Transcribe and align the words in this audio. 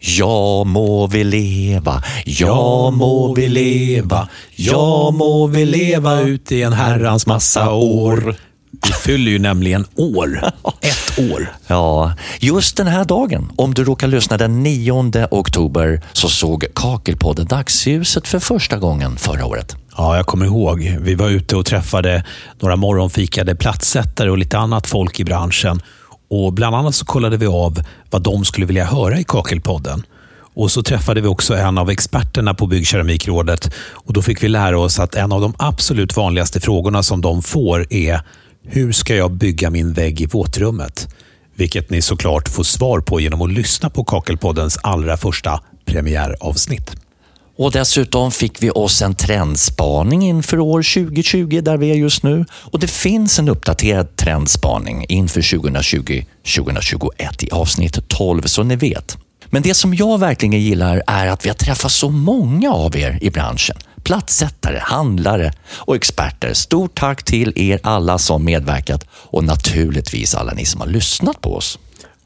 Ja 0.00 0.64
må 0.64 1.06
vi 1.06 1.24
leva, 1.24 2.02
ja 2.24 2.90
må 2.90 3.34
vi 3.34 3.48
leva, 3.48 4.28
ja 4.56 5.10
må 5.10 5.46
vi 5.46 5.64
leva 5.66 6.20
ut 6.20 6.52
i 6.52 6.62
en 6.62 6.72
herrans 6.72 7.26
massa 7.26 7.72
år. 7.72 8.36
Vi 8.70 8.92
fyller 8.92 9.30
ju 9.30 9.38
nämligen 9.38 9.86
år. 9.96 10.40
Ett 10.80 11.32
år. 11.32 11.52
Ja, 11.66 12.12
just 12.40 12.76
den 12.76 12.86
här 12.86 13.04
dagen, 13.04 13.52
om 13.56 13.74
du 13.74 13.84
råkar 13.84 14.08
lyssna 14.08 14.36
den 14.36 14.62
9 14.62 15.28
oktober, 15.30 16.00
så 16.12 16.28
såg 16.28 16.64
Kakelpodden 16.74 17.46
dagsljuset 17.46 18.28
för 18.28 18.38
första 18.38 18.76
gången 18.76 19.16
förra 19.16 19.46
året. 19.46 19.76
Ja, 19.96 20.16
jag 20.16 20.26
kommer 20.26 20.46
ihåg. 20.46 20.96
Vi 21.00 21.14
var 21.14 21.28
ute 21.28 21.56
och 21.56 21.66
träffade 21.66 22.24
några 22.60 22.76
morgonfikade 22.76 23.54
platssättare 23.54 24.30
och 24.30 24.38
lite 24.38 24.58
annat 24.58 24.86
folk 24.86 25.20
i 25.20 25.24
branschen. 25.24 25.80
Och 26.30 26.52
Bland 26.52 26.76
annat 26.76 26.94
så 26.94 27.04
kollade 27.04 27.36
vi 27.36 27.46
av 27.46 27.82
vad 28.10 28.22
de 28.22 28.44
skulle 28.44 28.66
vilja 28.66 28.84
höra 28.84 29.18
i 29.18 29.24
Kakelpodden. 29.24 30.02
Och 30.54 30.70
så 30.70 30.82
träffade 30.82 31.20
vi 31.20 31.28
också 31.28 31.54
en 31.54 31.78
av 31.78 31.90
experterna 31.90 32.54
på 32.54 32.66
Byggkeramikrådet 32.66 33.74
och 33.90 34.12
då 34.12 34.22
fick 34.22 34.42
vi 34.42 34.48
lära 34.48 34.78
oss 34.78 34.98
att 34.98 35.14
en 35.14 35.32
av 35.32 35.40
de 35.40 35.54
absolut 35.58 36.16
vanligaste 36.16 36.60
frågorna 36.60 37.02
som 37.02 37.20
de 37.20 37.42
får 37.42 37.92
är 37.92 38.20
hur 38.62 38.92
ska 38.92 39.14
jag 39.14 39.32
bygga 39.32 39.70
min 39.70 39.92
vägg 39.92 40.20
i 40.20 40.26
våtrummet? 40.26 41.14
Vilket 41.54 41.90
ni 41.90 42.02
såklart 42.02 42.48
får 42.48 42.62
svar 42.62 43.00
på 43.00 43.20
genom 43.20 43.42
att 43.42 43.52
lyssna 43.52 43.90
på 43.90 44.04
Kakelpoddens 44.04 44.78
allra 44.82 45.16
första 45.16 45.60
premiäravsnitt. 45.84 47.07
Och 47.58 47.72
dessutom 47.72 48.32
fick 48.32 48.62
vi 48.62 48.70
oss 48.70 49.02
en 49.02 49.14
trendspaning 49.14 50.22
inför 50.28 50.58
år 50.58 50.82
2020 51.06 51.60
där 51.62 51.76
vi 51.76 51.90
är 51.90 51.94
just 51.94 52.22
nu. 52.22 52.44
Och 52.52 52.78
det 52.78 52.86
finns 52.90 53.38
en 53.38 53.48
uppdaterad 53.48 54.16
trendspaning 54.16 55.04
inför 55.08 55.40
2020-2021 55.40 57.04
i 57.40 57.50
avsnitt 57.50 58.08
12 58.08 58.42
så 58.42 58.62
ni 58.62 58.76
vet. 58.76 59.18
Men 59.46 59.62
det 59.62 59.74
som 59.74 59.94
jag 59.94 60.20
verkligen 60.20 60.60
gillar 60.60 61.02
är 61.06 61.26
att 61.26 61.44
vi 61.44 61.48
har 61.48 61.56
träffat 61.56 61.92
så 61.92 62.10
många 62.10 62.72
av 62.72 62.96
er 62.96 63.18
i 63.20 63.30
branschen. 63.30 63.76
Platssättare, 64.02 64.78
handlare 64.82 65.52
och 65.70 65.96
experter. 65.96 66.54
Stort 66.54 66.94
tack 66.94 67.22
till 67.22 67.52
er 67.56 67.80
alla 67.82 68.18
som 68.18 68.44
medverkat 68.44 69.04
och 69.10 69.44
naturligtvis 69.44 70.34
alla 70.34 70.52
ni 70.52 70.64
som 70.64 70.80
har 70.80 70.88
lyssnat 70.88 71.40
på 71.40 71.54
oss. 71.54 71.78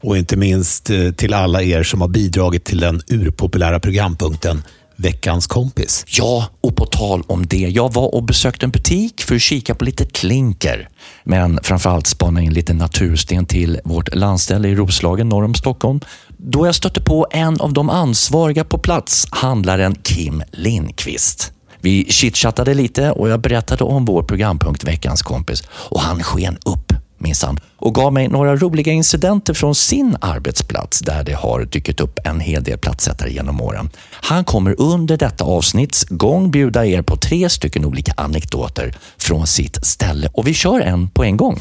Och 0.03 0.17
inte 0.17 0.37
minst 0.37 0.89
eh, 0.89 1.11
till 1.11 1.33
alla 1.33 1.61
er 1.63 1.83
som 1.83 2.01
har 2.01 2.07
bidragit 2.07 2.65
till 2.65 2.79
den 2.79 3.01
urpopulära 3.07 3.79
programpunkten 3.79 4.63
Veckans 4.95 5.47
kompis. 5.47 6.05
Ja, 6.07 6.47
och 6.61 6.75
på 6.75 6.85
tal 6.85 7.23
om 7.27 7.47
det. 7.47 7.57
Jag 7.57 7.93
var 7.93 8.15
och 8.15 8.23
besökte 8.23 8.65
en 8.65 8.69
butik 8.69 9.21
för 9.21 9.35
att 9.35 9.41
kika 9.41 9.75
på 9.75 9.85
lite 9.85 10.05
klinker. 10.05 10.89
Men 11.23 11.59
framförallt 11.63 12.07
spana 12.07 12.41
in 12.41 12.53
lite 12.53 12.73
natursten 12.73 13.45
till 13.45 13.79
vårt 13.83 14.15
landställe 14.15 14.67
i 14.67 14.75
Roslagen 14.75 15.29
norr 15.29 15.43
om 15.43 15.55
Stockholm. 15.55 15.99
Då 16.37 16.65
jag 16.65 16.75
stötte 16.75 17.01
på 17.01 17.27
en 17.31 17.61
av 17.61 17.73
de 17.73 17.89
ansvariga 17.89 18.63
på 18.63 18.77
plats, 18.77 19.27
handlaren 19.31 19.95
Kim 19.95 20.43
Lindqvist. 20.51 21.51
Vi 21.81 22.05
chitchattade 22.09 22.73
lite 22.73 23.11
och 23.11 23.29
jag 23.29 23.41
berättade 23.41 23.83
om 23.83 24.05
vår 24.05 24.23
programpunkt 24.23 24.83
Veckans 24.83 25.21
kompis 25.21 25.63
och 25.69 26.01
han 26.01 26.23
sken 26.23 26.57
upp 26.65 26.92
minsann 27.23 27.59
och 27.77 27.95
gav 27.95 28.13
mig 28.13 28.27
några 28.27 28.55
roliga 28.55 28.91
incidenter 28.91 29.53
från 29.53 29.75
sin 29.75 30.17
arbetsplats 30.21 30.99
där 30.99 31.23
det 31.23 31.33
har 31.33 31.65
dykt 31.65 31.99
upp 31.99 32.19
en 32.23 32.39
hel 32.39 32.63
del 32.63 32.77
plattsättare 32.77 33.31
genom 33.31 33.61
åren. 33.61 33.89
Han 34.11 34.43
kommer 34.43 34.81
under 34.81 35.17
detta 35.17 35.43
avsnitts 35.43 36.05
gång 36.09 36.51
bjuda 36.51 36.85
er 36.85 37.01
på 37.01 37.17
tre 37.17 37.49
stycken 37.49 37.85
olika 37.85 38.13
anekdoter 38.17 38.95
från 39.17 39.47
sitt 39.47 39.85
ställe 39.85 40.29
och 40.33 40.47
vi 40.47 40.53
kör 40.53 40.79
en 40.79 41.09
på 41.09 41.23
en 41.23 41.37
gång. 41.37 41.59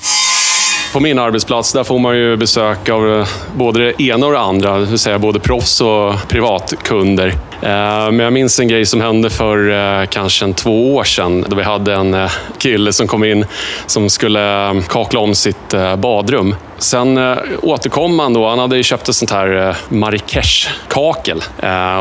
På 0.93 1.01
min 1.01 1.19
arbetsplats 1.19 1.73
där 1.73 1.85
får 1.85 1.99
man 1.99 2.17
ju 2.17 2.37
besök 2.37 2.89
av 2.89 3.21
eh, 3.21 3.29
både 3.55 3.79
det 3.79 4.03
ena 4.03 4.27
och 4.27 4.33
det 4.33 4.39
andra, 4.39 4.79
det 4.79 4.87
vill 4.87 4.99
säga 4.99 5.19
både 5.19 5.41
proffs 5.41 5.81
och 5.81 6.15
privatkunder. 6.29 7.29
Eh, 7.63 8.11
men 8.11 8.19
jag 8.19 8.33
minns 8.33 8.61
en 8.61 8.69
grej 8.69 8.87
som 8.87 9.01
hände 9.01 9.31
för 9.31 9.71
eh, 9.71 10.07
kanske 10.07 10.45
en 10.45 10.55
två 10.55 10.95
år 10.95 11.05
sedan 11.05 11.45
då 11.49 11.57
vi 11.57 11.63
hade 11.63 11.95
en 11.95 12.29
kille 12.59 12.93
som 12.93 13.07
kom 13.07 13.25
in 13.25 13.45
som 13.87 14.11
skulle 14.11 14.83
kakla 14.89 15.21
om 15.21 15.35
sitt 15.35 15.75
badrum. 15.99 16.55
Sen 16.79 17.37
återkom 17.63 18.19
han 18.19 18.33
då. 18.33 18.49
Han 18.49 18.59
hade 18.59 18.83
köpt 18.83 19.09
ett 19.09 19.15
sånt 19.15 19.31
här 19.31 19.77
Marrakesh-kakel. 19.89 21.43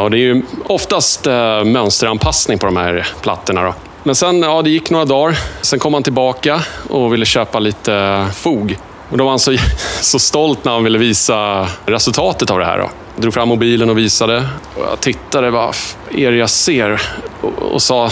Och 0.01 0.11
det 0.11 0.17
är 0.17 0.21
ju 0.21 0.41
oftast 0.67 1.25
mönsteranpassning 1.65 2.59
på 2.59 2.65
de 2.65 2.77
här 2.77 3.07
plattorna. 3.21 3.63
Då. 3.63 3.73
Men 4.03 4.15
sen, 4.15 4.41
ja, 4.41 4.61
det 4.61 4.69
gick 4.69 4.89
några 4.89 5.05
dagar. 5.05 5.37
Sen 5.61 5.79
kom 5.79 5.93
han 5.93 6.03
tillbaka 6.03 6.61
och 6.89 7.13
ville 7.13 7.25
köpa 7.25 7.59
lite 7.59 7.93
eh, 7.93 8.27
fog. 8.27 8.77
Och 9.09 9.17
då 9.17 9.23
var 9.23 9.31
han 9.31 9.39
så, 9.39 9.55
så 10.01 10.19
stolt 10.19 10.65
när 10.65 10.71
han 10.71 10.83
ville 10.83 10.97
visa 10.97 11.67
resultatet 11.85 12.51
av 12.51 12.59
det 12.59 12.65
här. 12.65 12.77
Då. 12.77 12.89
Jag 13.15 13.21
drog 13.21 13.33
fram 13.33 13.47
mobilen 13.49 13.89
och 13.89 13.97
visade. 13.97 14.47
Och 14.75 14.85
jag 14.91 14.99
tittade, 14.99 15.49
vad 15.49 15.75
är 16.11 16.31
det 16.31 16.37
jag 16.37 16.49
ser? 16.49 17.01
Och, 17.41 17.73
och 17.73 17.81
sa, 17.81 18.09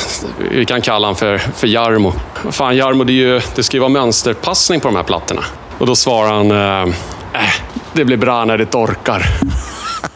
vi 0.52 0.66
kan 0.66 0.82
kalla 0.82 1.08
honom 1.08 1.16
för, 1.16 1.38
för 1.38 1.68
Jarmo. 1.68 2.14
Fan 2.52 2.76
Jarmo, 2.76 3.04
det, 3.04 3.14
är 3.14 3.16
ju, 3.16 3.42
det 3.56 3.64
ska 3.64 3.78
ju 3.78 3.82
vara 3.82 3.90
mönsterpassning 3.90 4.80
på 4.80 4.88
de 4.88 4.96
här 4.96 5.04
plattorna. 5.04 5.44
Och 5.78 5.88
då 5.88 5.96
svarade 5.96 6.34
han, 6.34 6.52
eh, 6.52 6.96
äh, 7.34 7.54
det 7.94 8.06
blir 8.06 8.18
bra 8.18 8.46
när 8.46 8.58
det 8.58 8.66
torkar. 8.66 9.26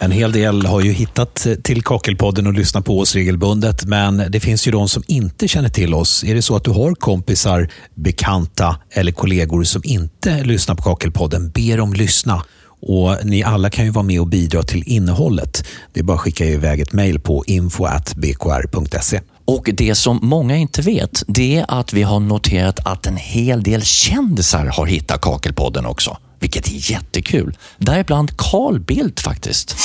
En 0.03 0.12
hel 0.12 0.31
del 0.31 0.66
har 0.66 0.81
ju 0.81 0.91
hittat 0.91 1.47
till 1.64 1.84
Kakelpodden 1.84 2.47
och 2.47 2.53
lyssnat 2.53 2.86
på 2.86 3.00
oss 3.00 3.16
regelbundet, 3.16 3.86
men 3.86 4.24
det 4.30 4.40
finns 4.40 4.68
ju 4.68 4.72
de 4.72 4.90
som 4.90 5.03
inte 5.08 5.47
känner 5.47 5.69
till 5.69 5.94
oss. 5.94 6.24
Är 6.24 6.36
det 6.36 6.41
så 6.41 6.56
att 6.56 6.64
du 6.64 6.72
har 6.72 6.96
kompisar, 6.96 7.69
bekanta 7.96 8.75
eller 8.91 9.12
kollegor 9.12 9.64
som 9.64 9.81
inte 9.86 10.44
lyssnar 10.44 10.75
på 10.75 10.84
Kakelpodden, 10.84 11.50
be 11.50 11.75
dem 11.75 11.94
lyssna. 11.94 12.44
Och 12.81 13.18
Ni 13.24 13.44
alla 13.44 13.69
kan 13.69 13.86
ju 13.86 13.91
vara 13.91 14.03
med 14.03 14.19
och 14.19 14.28
bidra 14.28 14.64
till 14.64 14.84
innehållet. 14.86 15.66
Det 15.94 16.00
är 16.00 16.03
bara 16.03 16.16
att 16.16 16.22
skicka 16.22 16.46
iväg 16.46 16.80
ett 16.80 16.94
mejl 16.94 17.20
på 17.20 17.44
info.bkr.se. 17.47 19.22
Och 19.46 19.70
det 19.74 19.96
som 19.96 20.20
många 20.22 20.56
inte 20.56 20.81
vet, 20.81 21.24
det 21.28 21.56
är 21.56 21.66
att 21.68 21.94
vi 21.94 22.03
har 22.03 22.20
noterat 22.20 22.80
att 22.85 23.08
en 23.08 23.18
hel 23.18 23.64
del 23.64 23.81
kändisar 23.81 24.66
har 24.66 24.85
hittat 24.85 25.22
Kakelpodden 25.22 25.85
också 25.85 26.18
vilket 26.43 26.67
är 26.67 26.91
jättekul. 26.91 27.57
Däribland 27.77 28.37
Carl 28.37 28.79
Bildt 28.79 29.19
faktiskt. 29.19 29.75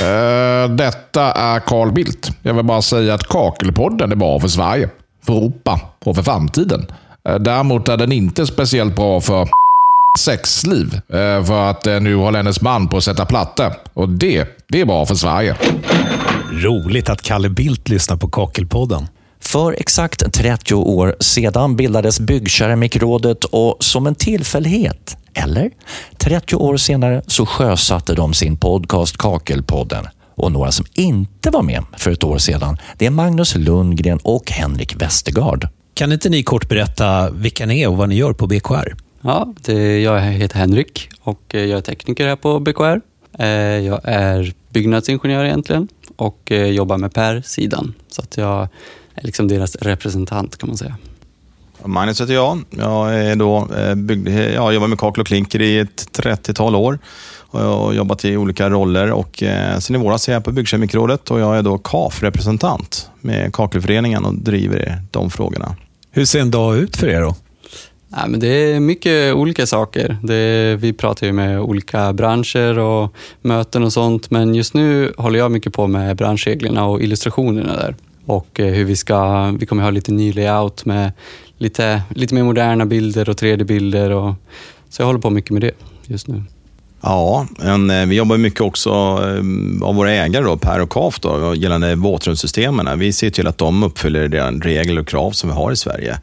Uh, 0.00 0.76
detta 0.76 1.32
är 1.32 1.60
Carl 1.60 1.92
Bildt. 1.92 2.30
Jag 2.42 2.54
vill 2.54 2.64
bara 2.64 2.82
säga 2.82 3.14
att 3.14 3.28
Kakelpodden 3.28 4.12
är 4.12 4.16
bra 4.16 4.40
för 4.40 4.48
Sverige, 4.48 4.88
för 5.26 5.32
Europa 5.32 5.80
och 6.04 6.16
för 6.16 6.22
framtiden. 6.22 6.86
Uh, 7.28 7.34
däremot 7.34 7.88
är 7.88 7.96
den 7.96 8.12
inte 8.12 8.46
speciellt 8.46 8.96
bra 8.96 9.20
för 9.20 9.48
sexliv. 10.18 10.94
Uh, 10.94 11.44
för 11.44 11.70
att 11.70 11.84
nu 11.84 12.14
håller 12.14 12.38
hennes 12.38 12.60
man 12.60 12.88
på 12.88 12.96
att 12.96 13.04
sätta 13.04 13.26
platta. 13.26 13.72
Och 13.94 14.08
det, 14.08 14.48
det 14.68 14.80
är 14.80 14.84
bra 14.84 15.06
för 15.06 15.14
Sverige. 15.14 15.56
Roligt 16.52 17.10
att 17.10 17.22
Kalle 17.22 17.48
Bildt 17.48 17.88
lyssnar 17.88 18.16
på 18.16 18.28
Kakelpodden. 18.28 19.06
För 19.40 19.72
exakt 19.78 20.32
30 20.32 20.74
år 20.74 21.16
sedan 21.20 21.76
bildades 21.76 22.20
Byggkeramikrådet 22.20 23.44
och 23.44 23.76
som 23.80 24.06
en 24.06 24.14
tillfällighet 24.14 25.16
eller? 25.34 25.70
30 26.16 26.56
år 26.56 26.76
senare 26.76 27.22
så 27.26 27.46
sjösatte 27.46 28.14
de 28.14 28.34
sin 28.34 28.56
podcast 28.56 29.16
Kakelpodden. 29.16 30.06
Och 30.34 30.52
några 30.52 30.72
som 30.72 30.86
inte 30.94 31.50
var 31.50 31.62
med 31.62 31.84
för 31.96 32.10
ett 32.10 32.24
år 32.24 32.38
sedan, 32.38 32.78
det 32.98 33.06
är 33.06 33.10
Magnus 33.10 33.54
Lundgren 33.56 34.18
och 34.22 34.50
Henrik 34.50 35.02
Westergaard. 35.02 35.68
Kan 35.94 36.12
inte 36.12 36.28
ni 36.28 36.42
kort 36.42 36.68
berätta 36.68 37.30
vilka 37.30 37.66
ni 37.66 37.82
är 37.82 37.88
och 37.88 37.96
vad 37.96 38.08
ni 38.08 38.14
gör 38.14 38.32
på 38.32 38.46
BKR? 38.46 38.96
Ja, 39.20 39.54
det, 39.64 40.00
jag 40.00 40.20
heter 40.20 40.58
Henrik 40.58 41.08
och 41.20 41.42
jag 41.48 41.70
är 41.70 41.80
tekniker 41.80 42.26
här 42.28 42.36
på 42.36 42.60
BKR. 42.60 43.00
Eh, 43.38 43.48
jag 43.86 44.00
är 44.04 44.52
byggnadsingenjör 44.68 45.44
egentligen 45.44 45.88
och 46.16 46.52
eh, 46.52 46.66
jobbar 46.66 46.98
med 46.98 47.14
Per-sidan. 47.14 47.94
Så 48.08 48.22
att 48.22 48.36
jag 48.36 48.68
är 49.14 49.26
liksom 49.26 49.48
deras 49.48 49.76
representant 49.76 50.56
kan 50.58 50.68
man 50.68 50.78
säga. 50.78 50.96
Magnus 51.84 52.20
heter 52.20 52.34
jag. 52.34 52.64
Jag, 52.70 53.14
är 53.14 53.36
då, 53.36 53.68
eh, 53.76 53.94
byggd, 53.94 54.28
jag 54.28 54.74
jobbar 54.74 54.88
med 54.88 54.98
kakel 54.98 55.20
och 55.20 55.26
klinker 55.26 55.62
i 55.62 55.78
ett 55.78 56.08
30-tal 56.12 56.74
år 56.74 56.98
och 57.52 57.60
jag 57.60 57.78
har 57.78 57.92
jobbat 57.92 58.24
i 58.24 58.36
olika 58.36 58.70
roller. 58.70 59.12
Och, 59.12 59.42
eh, 59.42 59.78
sen 59.78 59.96
i 59.96 59.98
våras 59.98 60.28
är 60.28 60.32
jag 60.32 60.44
på 60.44 60.52
Byggkemikrådet 60.52 61.30
och 61.30 61.40
jag 61.40 61.58
är 61.58 61.62
då 61.62 61.78
KAF-representant 61.78 63.10
med 63.20 63.52
Kakelföreningen 63.54 64.24
och 64.24 64.34
driver 64.34 65.02
de 65.10 65.30
frågorna. 65.30 65.76
Hur 66.10 66.24
ser 66.24 66.40
en 66.40 66.50
dag 66.50 66.76
ut 66.76 66.96
för 66.96 67.08
er 67.08 67.20
då? 67.20 67.34
Ja, 68.10 68.26
men 68.28 68.40
det 68.40 68.46
är 68.46 68.80
mycket 68.80 69.34
olika 69.34 69.66
saker. 69.66 70.16
Det, 70.22 70.76
vi 70.80 70.92
pratar 70.92 71.26
ju 71.26 71.32
med 71.32 71.60
olika 71.60 72.12
branscher 72.12 72.78
och 72.78 73.14
möten 73.40 73.82
och 73.82 73.92
sånt, 73.92 74.30
men 74.30 74.54
just 74.54 74.74
nu 74.74 75.12
håller 75.16 75.38
jag 75.38 75.50
mycket 75.50 75.72
på 75.72 75.86
med 75.86 76.16
branschreglerna 76.16 76.86
och 76.86 77.02
illustrationerna 77.02 77.76
där. 77.76 77.96
Och 78.26 78.60
eh, 78.60 78.72
hur 78.74 78.84
vi 78.84 78.96
ska, 78.96 79.50
vi 79.58 79.66
kommer 79.66 79.82
ha 79.82 79.90
lite 79.90 80.12
ny 80.12 80.32
layout 80.32 80.84
med 80.84 81.12
lite, 81.58 82.02
lite 82.14 82.34
mer 82.34 82.42
moderna 82.42 82.86
bilder 82.86 83.28
och 83.28 83.36
3D-bilder. 83.36 84.10
Och, 84.10 84.34
så 84.88 85.02
jag 85.02 85.06
håller 85.06 85.20
på 85.20 85.30
mycket 85.30 85.50
med 85.50 85.62
det 85.62 85.72
just 86.06 86.28
nu. 86.28 86.42
Ja, 87.04 87.46
en, 87.62 87.90
eh, 87.90 88.06
vi 88.06 88.16
jobbar 88.16 88.36
mycket 88.36 88.60
också 88.60 88.90
eh, 88.90 89.88
av 89.88 89.94
våra 89.94 90.10
ägare, 90.10 90.44
då, 90.44 90.56
Per 90.56 90.80
och 90.80 90.90
KAF, 90.90 91.20
då, 91.20 91.54
gällande 91.54 91.94
våtrumssystemen. 91.94 92.98
Vi 92.98 93.12
ser 93.12 93.30
till 93.30 93.46
att 93.46 93.58
de 93.58 93.82
uppfyller 93.82 94.28
de 94.28 94.60
regler 94.60 95.00
och 95.00 95.08
krav 95.08 95.30
som 95.30 95.50
vi 95.50 95.56
har 95.56 95.72
i 95.72 95.76
Sverige. 95.76 96.18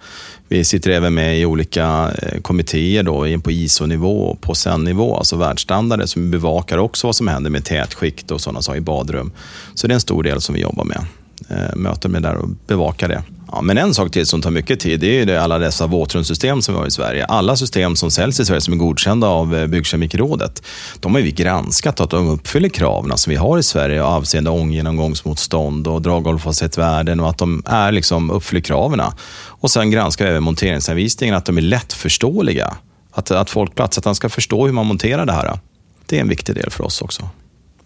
Vi 0.48 0.64
sitter 0.64 0.92
även 0.92 1.14
med 1.14 1.40
i 1.40 1.46
olika 1.46 2.12
kommittéer 2.42 3.04
då, 3.04 3.40
på 3.44 3.52
ISO-nivå 3.52 4.22
och 4.22 4.42
på 4.42 4.56
SEN-nivå, 4.56 5.18
alltså 5.18 5.36
världsstandarder, 5.36 6.06
som 6.06 6.32
bevakar 6.32 6.78
också 6.78 7.08
vad 7.08 7.16
som 7.16 7.28
händer 7.28 7.50
med 7.50 7.66
tätskikt 7.66 8.32
och 8.32 8.42
sådana 8.42 8.62
saker 8.62 8.78
i 8.78 8.82
badrum. 8.82 9.32
Så 9.74 9.88
det 9.88 9.92
är 9.92 9.96
en 9.96 10.02
stor 10.02 10.24
del 10.24 10.42
som 10.42 10.56
vi 10.56 10.62
jobbar 10.62 10.84
med. 10.84 11.06
Eh, 11.50 11.76
möter 11.76 12.10
med 12.10 12.24
där 12.24 12.36
och 12.36 12.50
bevakar 12.68 13.08
det. 13.08 13.24
Ja, 13.52 13.62
men 13.62 13.78
en 13.78 13.94
sak 13.94 14.12
till 14.12 14.26
som 14.26 14.42
tar 14.42 14.52
mycket 14.52 14.80
tid, 14.80 15.00
det 15.00 15.22
är 15.22 15.26
det 15.26 15.42
alla 15.42 15.60
dessa 15.60 15.88
våtrumssystem 15.88 16.62
som 16.62 16.74
vi 16.74 16.80
har 16.80 16.88
i 16.88 16.92
Sverige. 16.92 17.26
Alla 17.26 17.56
system 17.56 17.96
som 17.96 18.12
säljs 18.12 18.40
i 18.40 18.46
Sverige 18.46 18.62
som 18.62 18.74
är 18.74 18.78
godkända 18.78 19.28
av 19.28 19.56
eh, 19.56 19.68
Byggkemikerrådet, 19.68 20.64
de 21.00 21.16
har 21.16 21.22
vi 21.22 21.32
granskat 21.32 22.00
att 22.00 22.10
de 22.10 22.30
uppfyller 22.30 22.70
kraven 22.70 23.18
som 23.18 23.32
vi 23.32 23.36
har 23.36 23.58
i 23.58 23.64
Sverige 23.64 24.04
avseende 24.04 24.50
ånggenomgångsmotstånd 24.50 25.88
och 25.88 26.02
draghållfasthetsvärden 26.02 27.20
och 27.20 27.30
att 27.30 27.38
de 27.38 27.64
är 27.66 27.92
liksom 27.92 28.32
uppfyller 28.32 28.62
kraven. 28.62 29.02
Och 29.36 29.72
sen 29.72 29.92
granskar 29.92 30.26
vi 30.26 30.32
även 30.32 30.44
monteringsanvisningarna, 30.44 31.38
att 31.38 31.46
de 31.46 31.58
är 31.58 31.62
lättförståeliga. 31.62 32.78
Att, 33.12 33.32
att 33.32 33.50
folk 33.50 33.76
platssättaren 33.76 34.16
ska 34.16 34.30
förstå 34.30 34.66
hur 34.66 34.74
man 34.74 34.86
monterar 34.86 35.26
det 35.26 35.34
här. 35.34 35.60
Det 36.06 36.18
är 36.18 36.22
en 36.22 36.30
viktig 36.30 36.56
del 36.56 36.70
för 36.70 36.84
oss 36.84 37.02
också. 37.02 37.30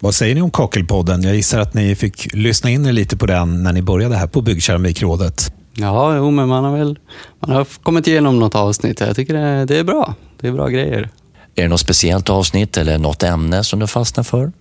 Vad 0.04 0.14
säger 0.14 0.34
ni 0.34 0.42
om 0.42 0.50
Kakelpodden? 0.50 1.22
Jag 1.22 1.36
gissar 1.36 1.60
att 1.60 1.74
ni 1.74 1.94
fick 1.94 2.34
lyssna 2.34 2.70
in 2.70 2.86
er 2.86 2.92
lite 2.92 3.16
på 3.16 3.26
den 3.26 3.62
när 3.62 3.72
ni 3.72 3.82
började 3.82 4.16
här 4.16 4.26
på 4.26 4.40
Byggkeramikrådet. 4.42 5.52
Ja, 5.74 6.16
jo, 6.16 6.30
men 6.30 6.48
man 6.48 6.64
har 6.64 6.78
väl 6.78 6.98
man 7.40 7.50
har 7.50 7.64
kommit 7.82 8.06
igenom 8.06 8.38
något 8.38 8.54
avsnitt. 8.54 9.00
Jag 9.00 9.16
tycker 9.16 9.34
det, 9.34 9.64
det 9.64 9.78
är 9.78 9.84
bra. 9.84 10.14
Det 10.40 10.48
är 10.48 10.52
bra 10.52 10.68
grejer. 10.68 11.10
Är 11.54 11.62
det 11.62 11.68
något 11.68 11.80
speciellt 11.80 12.30
avsnitt 12.30 12.76
eller 12.76 12.98
något 12.98 13.22
ämne 13.22 13.64
som 13.64 13.80
du 13.80 13.86
fastnar 13.86 14.24
för? 14.24 14.52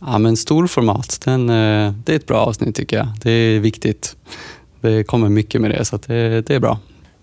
Ja, 0.00 0.18
men 0.18 0.36
storformat, 0.36 1.20
den, 1.24 1.50
eh, 1.50 1.94
det 2.04 2.12
är 2.12 2.16
ett 2.16 2.26
bra 2.26 2.38
avsnitt 2.38 2.76
tycker 2.76 2.96
jag. 2.96 3.08
Det 3.22 3.30
är 3.30 3.60
viktigt. 3.60 4.16
Det 4.80 5.04
kommer 5.04 5.28
mycket 5.28 5.60
med 5.60 5.70
det, 5.70 5.84
så 5.84 5.98
det, 6.06 6.40
det 6.40 6.54
är 6.54 6.60
bra. 6.60 6.78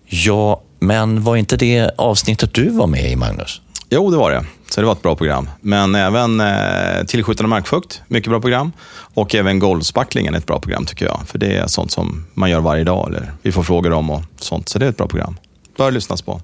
Ja, 0.06 0.62
men 0.80 1.24
var 1.24 1.36
inte 1.36 1.58
det 1.58 1.92
avsnittet 1.98 2.54
du 2.54 2.70
var 2.70 2.88
med 2.88 3.12
i, 3.12 3.16
Magnus? 3.16 3.62
Jo, 3.90 4.10
det 4.12 4.18
var 4.18 4.32
det. 4.32 4.46
Så 4.70 4.82
det 4.82 4.88
var 4.88 4.94
ett 4.94 5.02
bra 5.02 5.16
program. 5.16 5.50
Men 5.62 5.96
även 5.96 6.40
eh, 6.40 7.06
Tillskjutande 7.08 7.50
markfukt, 7.50 8.02
mycket 8.08 8.30
bra 8.30 8.42
program. 8.42 8.72
Och 9.14 9.36
även 9.36 9.60
Golvspacklingen 9.60 10.34
är 10.34 10.38
ett 10.38 10.46
bra 10.46 10.60
program 10.60 10.86
tycker 10.86 11.06
jag. 11.06 11.20
För 11.28 11.40
det 11.40 11.58
är 11.58 11.68
sånt 11.68 11.92
som 11.92 12.26
man 12.34 12.50
gör 12.50 12.60
varje 12.60 12.84
dag, 12.84 13.08
eller 13.08 13.32
vi 13.42 13.52
får 13.52 13.64
frågor 13.64 13.94
om 13.94 14.10
och 14.10 14.22
sånt. 14.40 14.70
Så 14.70 14.80
det 14.80 14.86
är 14.86 14.90
ett 14.90 14.98
bra 14.98 15.08
program. 15.08 15.38
Bör 15.78 15.92
lyssnas 15.92 16.22
på. 16.22 16.42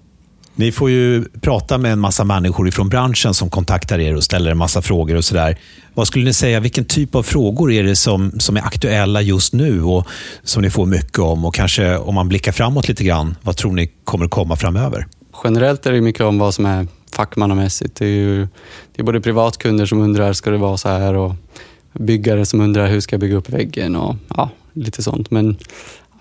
Ni 0.55 0.71
får 0.71 0.89
ju 0.89 1.25
prata 1.41 1.77
med 1.77 1.91
en 1.91 1.99
massa 1.99 2.23
människor 2.23 2.67
ifrån 2.67 2.89
branschen 2.89 3.33
som 3.33 3.49
kontaktar 3.49 3.99
er 3.99 4.15
och 4.15 4.23
ställer 4.23 4.51
en 4.51 4.57
massa 4.57 4.81
frågor 4.81 5.15
och 5.15 5.25
sådär. 5.25 5.57
Vad 5.93 6.07
skulle 6.07 6.25
ni 6.25 6.33
säga, 6.33 6.59
vilken 6.59 6.85
typ 6.85 7.15
av 7.15 7.23
frågor 7.23 7.71
är 7.71 7.83
det 7.83 7.95
som, 7.95 8.39
som 8.39 8.57
är 8.57 8.61
aktuella 8.61 9.21
just 9.21 9.53
nu 9.53 9.83
och 9.83 10.07
som 10.43 10.61
ni 10.61 10.69
får 10.69 10.85
mycket 10.85 11.19
om? 11.19 11.45
Och 11.45 11.55
kanske 11.55 11.97
om 11.97 12.15
man 12.15 12.27
blickar 12.27 12.51
framåt 12.51 12.87
lite 12.87 13.03
grann, 13.03 13.35
vad 13.41 13.57
tror 13.57 13.73
ni 13.73 13.91
kommer 14.03 14.27
komma 14.27 14.55
framöver? 14.55 15.07
Generellt 15.43 15.85
är 15.85 15.91
det 15.91 16.01
mycket 16.01 16.21
om 16.21 16.39
vad 16.39 16.53
som 16.53 16.65
är 16.65 16.87
fackmannamässigt. 17.15 17.95
Det 17.95 18.05
är, 18.05 18.09
ju, 18.09 18.47
det 18.95 19.01
är 19.01 19.03
både 19.03 19.21
privatkunder 19.21 19.85
som 19.85 20.01
undrar, 20.01 20.33
ska 20.33 20.51
det 20.51 20.57
vara 20.57 20.77
så 20.77 20.89
här? 20.89 21.13
Och 21.13 21.35
byggare 21.93 22.45
som 22.45 22.61
undrar, 22.61 22.87
hur 22.87 22.99
ska 22.99 23.13
jag 23.13 23.21
bygga 23.21 23.35
upp 23.35 23.49
väggen? 23.49 23.95
Och 23.95 24.15
ja, 24.35 24.49
lite 24.73 25.03
sånt. 25.03 25.31
Men 25.31 25.57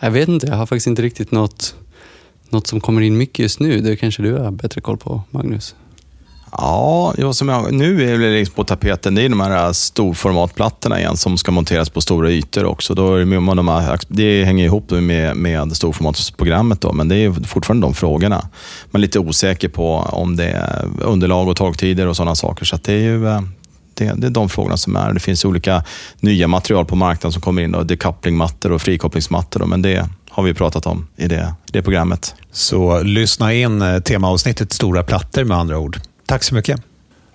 jag 0.00 0.10
vet 0.10 0.28
inte, 0.28 0.46
jag 0.46 0.56
har 0.56 0.66
faktiskt 0.66 0.86
inte 0.86 1.02
riktigt 1.02 1.30
något, 1.30 1.76
något 2.48 2.66
som 2.66 2.80
kommer 2.80 3.00
in 3.00 3.16
mycket 3.16 3.38
just 3.38 3.60
nu. 3.60 3.80
Det 3.80 3.96
kanske 3.96 4.22
du 4.22 4.32
har 4.32 4.50
bättre 4.50 4.80
koll 4.80 4.96
på, 4.98 5.22
Magnus? 5.30 5.74
Ja, 6.58 7.14
jag, 7.18 7.34
som 7.34 7.48
jag, 7.48 7.72
nu 7.72 8.14
är 8.14 8.18
det 8.18 8.30
liksom 8.30 8.54
på 8.54 8.64
tapeten, 8.64 9.14
det 9.14 9.22
är 9.22 9.28
de 9.28 9.40
här 9.40 9.66
äh, 9.66 9.72
storformatplattorna 9.72 11.00
igen 11.00 11.16
som 11.16 11.38
ska 11.38 11.52
monteras 11.52 11.90
på 11.90 12.00
stora 12.00 12.30
ytor 12.30 12.64
också. 12.64 12.94
Då 12.94 13.14
är 13.14 13.18
det, 13.18 13.24
med 13.24 13.56
de 13.56 13.68
här, 13.68 13.98
det 14.08 14.44
hänger 14.44 14.64
ihop 14.64 14.90
med, 14.90 15.36
med 15.36 15.76
storformatsprogrammet, 15.76 16.80
då, 16.80 16.92
men 16.92 17.08
det 17.08 17.16
är 17.16 17.32
fortfarande 17.46 17.86
de 17.86 17.94
frågorna. 17.94 18.48
Man 18.90 19.00
är 19.00 19.02
lite 19.02 19.18
osäker 19.18 19.68
på 19.68 19.96
om 19.96 20.36
det 20.36 20.46
är 20.46 20.88
underlag 21.00 21.48
och 21.48 21.56
torktider 21.56 22.06
och 22.06 22.16
sådana 22.16 22.34
saker. 22.34 22.64
Så 22.64 22.78
det 22.82 22.92
är 22.92 22.98
ju 22.98 23.28
äh, 23.28 23.40
det, 23.94 24.12
det, 24.16 24.26
är 24.26 24.30
de 24.30 24.48
frågorna 24.48 24.76
som 24.76 24.96
är. 24.96 25.12
Det 25.12 25.20
finns 25.20 25.44
olika 25.44 25.84
nya 26.20 26.48
material 26.48 26.84
på 26.84 26.96
marknaden 26.96 27.32
som 27.32 27.42
kommer 27.42 27.62
in, 27.62 27.72
då, 27.72 27.82
decouplingmattor 27.82 28.72
och 28.72 28.82
frikopplingsmattor, 28.82 29.60
då, 29.60 29.66
men 29.66 29.82
det 29.82 30.08
har 30.30 30.42
vi 30.42 30.54
pratat 30.54 30.86
om 30.86 31.06
i 31.16 31.28
det, 31.28 31.54
det 31.72 31.82
programmet. 31.82 32.34
Så 32.52 33.02
lyssna 33.02 33.54
in 33.54 33.82
äh, 33.82 34.00
temaavsnittet 34.00 34.72
Stora 34.72 35.02
plattor 35.02 35.44
med 35.44 35.56
andra 35.56 35.78
ord. 35.78 36.00
Tack 36.26 36.42
så 36.42 36.54
mycket. 36.54 36.80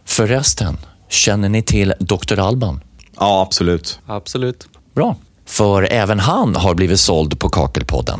Förresten, 0.06 0.78
känner 1.10 1.50
ni 1.50 1.62
till 1.62 1.94
Dr. 2.00 2.40
Alban? 2.40 2.84
Ja, 3.20 3.42
absolut. 3.42 4.00
Absolut. 4.06 4.68
Bra. 4.96 5.16
För 5.46 5.84
även 5.92 6.20
han 6.20 6.56
har 6.56 6.76
blivit 6.76 7.00
såld 7.00 7.40
på 7.40 7.50
Kakelpodden. 7.50 8.20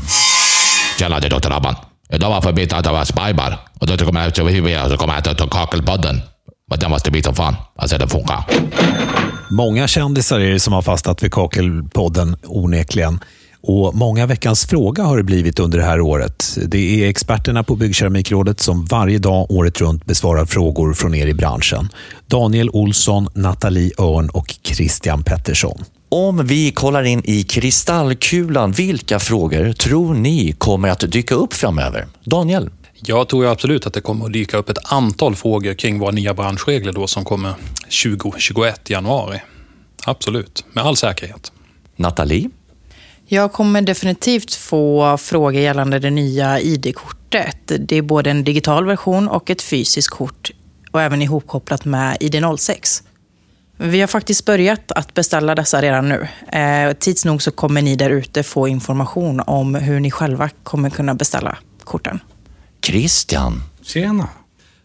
Tjena, 1.00 1.20
det 1.20 1.28
är 1.28 1.40
Dr. 1.40 1.52
Alban. 1.52 1.76
Idag 2.14 2.30
var 2.30 2.42
förbi 2.42 2.64
att 2.72 2.84
det 2.84 2.92
var 2.92 3.06
spybar 3.06 3.60
och 3.80 3.88
då 3.88 3.98
kommer 3.98 4.24
jag 4.24 4.36
till 4.36 4.90
så 4.90 4.98
kommer 4.98 5.14
jag 5.14 5.38
till 5.38 5.50
Kakelpodden. 5.50 6.22
Men 6.70 6.80
den 6.80 6.92
måste 6.92 7.12
bli 7.12 7.24
som 7.24 7.36
fan. 7.36 7.56
Alltså 7.76 7.98
den 7.98 8.10
funkar. 8.10 8.44
Många 9.52 9.88
kändisar 9.88 10.40
är 10.40 10.54
det 10.54 10.60
som 10.60 10.74
har 10.74 10.82
fastnat 10.82 11.24
vid 11.24 11.32
Kakelpodden 11.32 12.36
onekligen. 12.44 13.20
Och 13.62 13.96
Många 13.96 14.26
veckans 14.26 14.66
fråga 14.66 15.04
har 15.04 15.18
det 15.18 15.24
blivit 15.24 15.60
under 15.60 15.78
det 15.78 15.84
här 15.84 16.02
året. 16.02 16.58
Det 16.68 17.04
är 17.04 17.10
experterna 17.10 17.64
på 17.64 17.76
Byggkeramikrådet 17.76 18.60
som 18.60 18.86
varje 18.86 19.20
dag 19.20 19.52
året 19.52 19.82
runt 19.82 20.06
besvarar 20.06 20.46
frågor 20.46 20.94
från 20.94 21.16
er 21.16 21.28
i 21.28 21.34
branschen. 21.34 21.90
Daniel 22.28 22.70
Olsson, 22.70 23.28
Nathalie 23.36 23.92
Örn 23.98 24.30
och 24.30 24.56
Christian 24.64 25.24
Pettersson. 25.24 25.84
Om 26.10 26.46
vi 26.48 26.72
kollar 26.72 27.04
in 27.04 27.22
i 27.26 27.44
kristallkulan, 27.44 28.72
vilka 28.72 29.20
frågor 29.20 29.74
tror 29.74 30.14
ni 30.14 30.52
kommer 30.52 30.90
att 30.90 31.12
dyka 31.12 31.36
upp 31.36 31.54
framöver? 31.54 32.08
Daniel? 32.24 32.70
Jag 32.94 33.30
tror 33.30 33.46
absolut 33.46 33.88
att 33.88 33.94
det 33.94 34.02
kommer 34.02 34.26
att 34.26 34.34
dyka 34.34 34.58
upp 34.58 34.70
ett 34.70 34.92
antal 34.92 35.36
frågor 35.36 35.74
kring 35.74 36.00
våra 36.00 36.12
nya 36.12 36.34
branschregler 36.34 36.94
då 36.94 37.08
som 37.08 37.26
kommer 37.26 37.54
2021 38.04 38.90
januari. 38.90 39.42
Absolut, 40.06 40.66
med 40.74 40.84
all 40.84 40.98
säkerhet. 40.98 41.52
Nathalie? 41.96 42.50
Jag 43.32 43.52
kommer 43.52 43.82
definitivt 43.82 44.54
få 44.54 45.18
frågor 45.18 45.62
gällande 45.62 46.00
det 46.00 46.10
nya 46.10 46.60
ID-kortet. 46.60 47.72
Det 47.80 47.96
är 47.96 48.02
både 48.02 48.30
en 48.30 48.44
digital 48.44 48.86
version 48.86 49.28
och 49.28 49.50
ett 49.50 49.62
fysiskt 49.62 50.10
kort 50.10 50.52
och 50.92 51.02
även 51.02 51.22
ihopkopplat 51.22 51.86
med 51.86 52.18
ID06. 52.18 53.04
Vi 53.78 54.00
har 54.00 54.08
faktiskt 54.08 54.46
börjat 54.46 54.92
att 54.92 55.14
beställa 55.14 55.56
dessa 55.56 55.82
redan 55.82 56.10
nu. 56.10 56.28
Eh, 56.60 56.94
tids 56.94 57.26
nog 57.26 57.42
så 57.42 57.52
kommer 57.52 57.82
ni 57.82 57.96
där 57.96 58.10
ute 58.10 58.44
få 58.44 58.68
information 58.68 59.40
om 59.40 59.76
hur 59.76 60.00
ni 60.00 60.12
själva 60.12 60.50
kommer 60.64 60.90
kunna 60.90 61.16
beställa 61.16 61.58
korten. 61.84 62.20
Christian? 62.82 63.64
Tjena! 63.82 64.28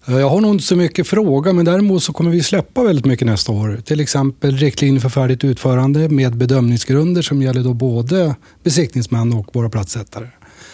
Eh, 0.07 0.19
jag 0.19 0.31
har 0.31 0.41
nog 0.41 0.55
inte 0.55 0.65
så 0.65 0.77
mycket 0.77 1.07
fråga, 1.07 1.53
men 1.53 1.65
däremot 1.65 2.03
så 2.03 2.13
kommer 2.13 2.31
vi 2.31 2.43
släppa 2.43 2.83
väldigt 2.83 3.05
mycket 3.05 3.27
nästa 3.27 3.53
år. 3.53 3.81
Till 3.85 4.01
exempel 4.01 4.57
riktlinjer 4.57 5.01
för 5.01 5.09
färdigt 5.09 5.45
utförande 5.45 6.09
med 6.09 6.37
bedömningsgrunder 6.37 7.23
som 7.23 7.43
gäller 7.43 7.63
då 7.63 7.75
både 7.75 8.35
besiktningsmän 8.65 9.33
och 9.33 9.49
våra 9.53 9.69
platssättare. 9.69 10.29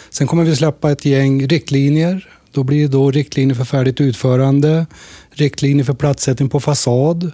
Sen 0.09 0.27
kommer 0.27 0.43
vi 0.43 0.55
släppa 0.55 0.91
ett 0.91 1.05
gäng 1.05 1.47
riktlinjer. 1.47 2.27
Då 2.51 2.63
blir 2.63 2.81
det 2.81 2.87
då 2.87 3.11
riktlinjer 3.11 3.55
för 3.55 3.65
färdigt 3.65 4.01
utförande, 4.01 4.85
riktlinjer 5.31 5.85
för 5.85 5.93
platssättning 5.93 6.49
på 6.49 6.59
fasad. 6.59 7.31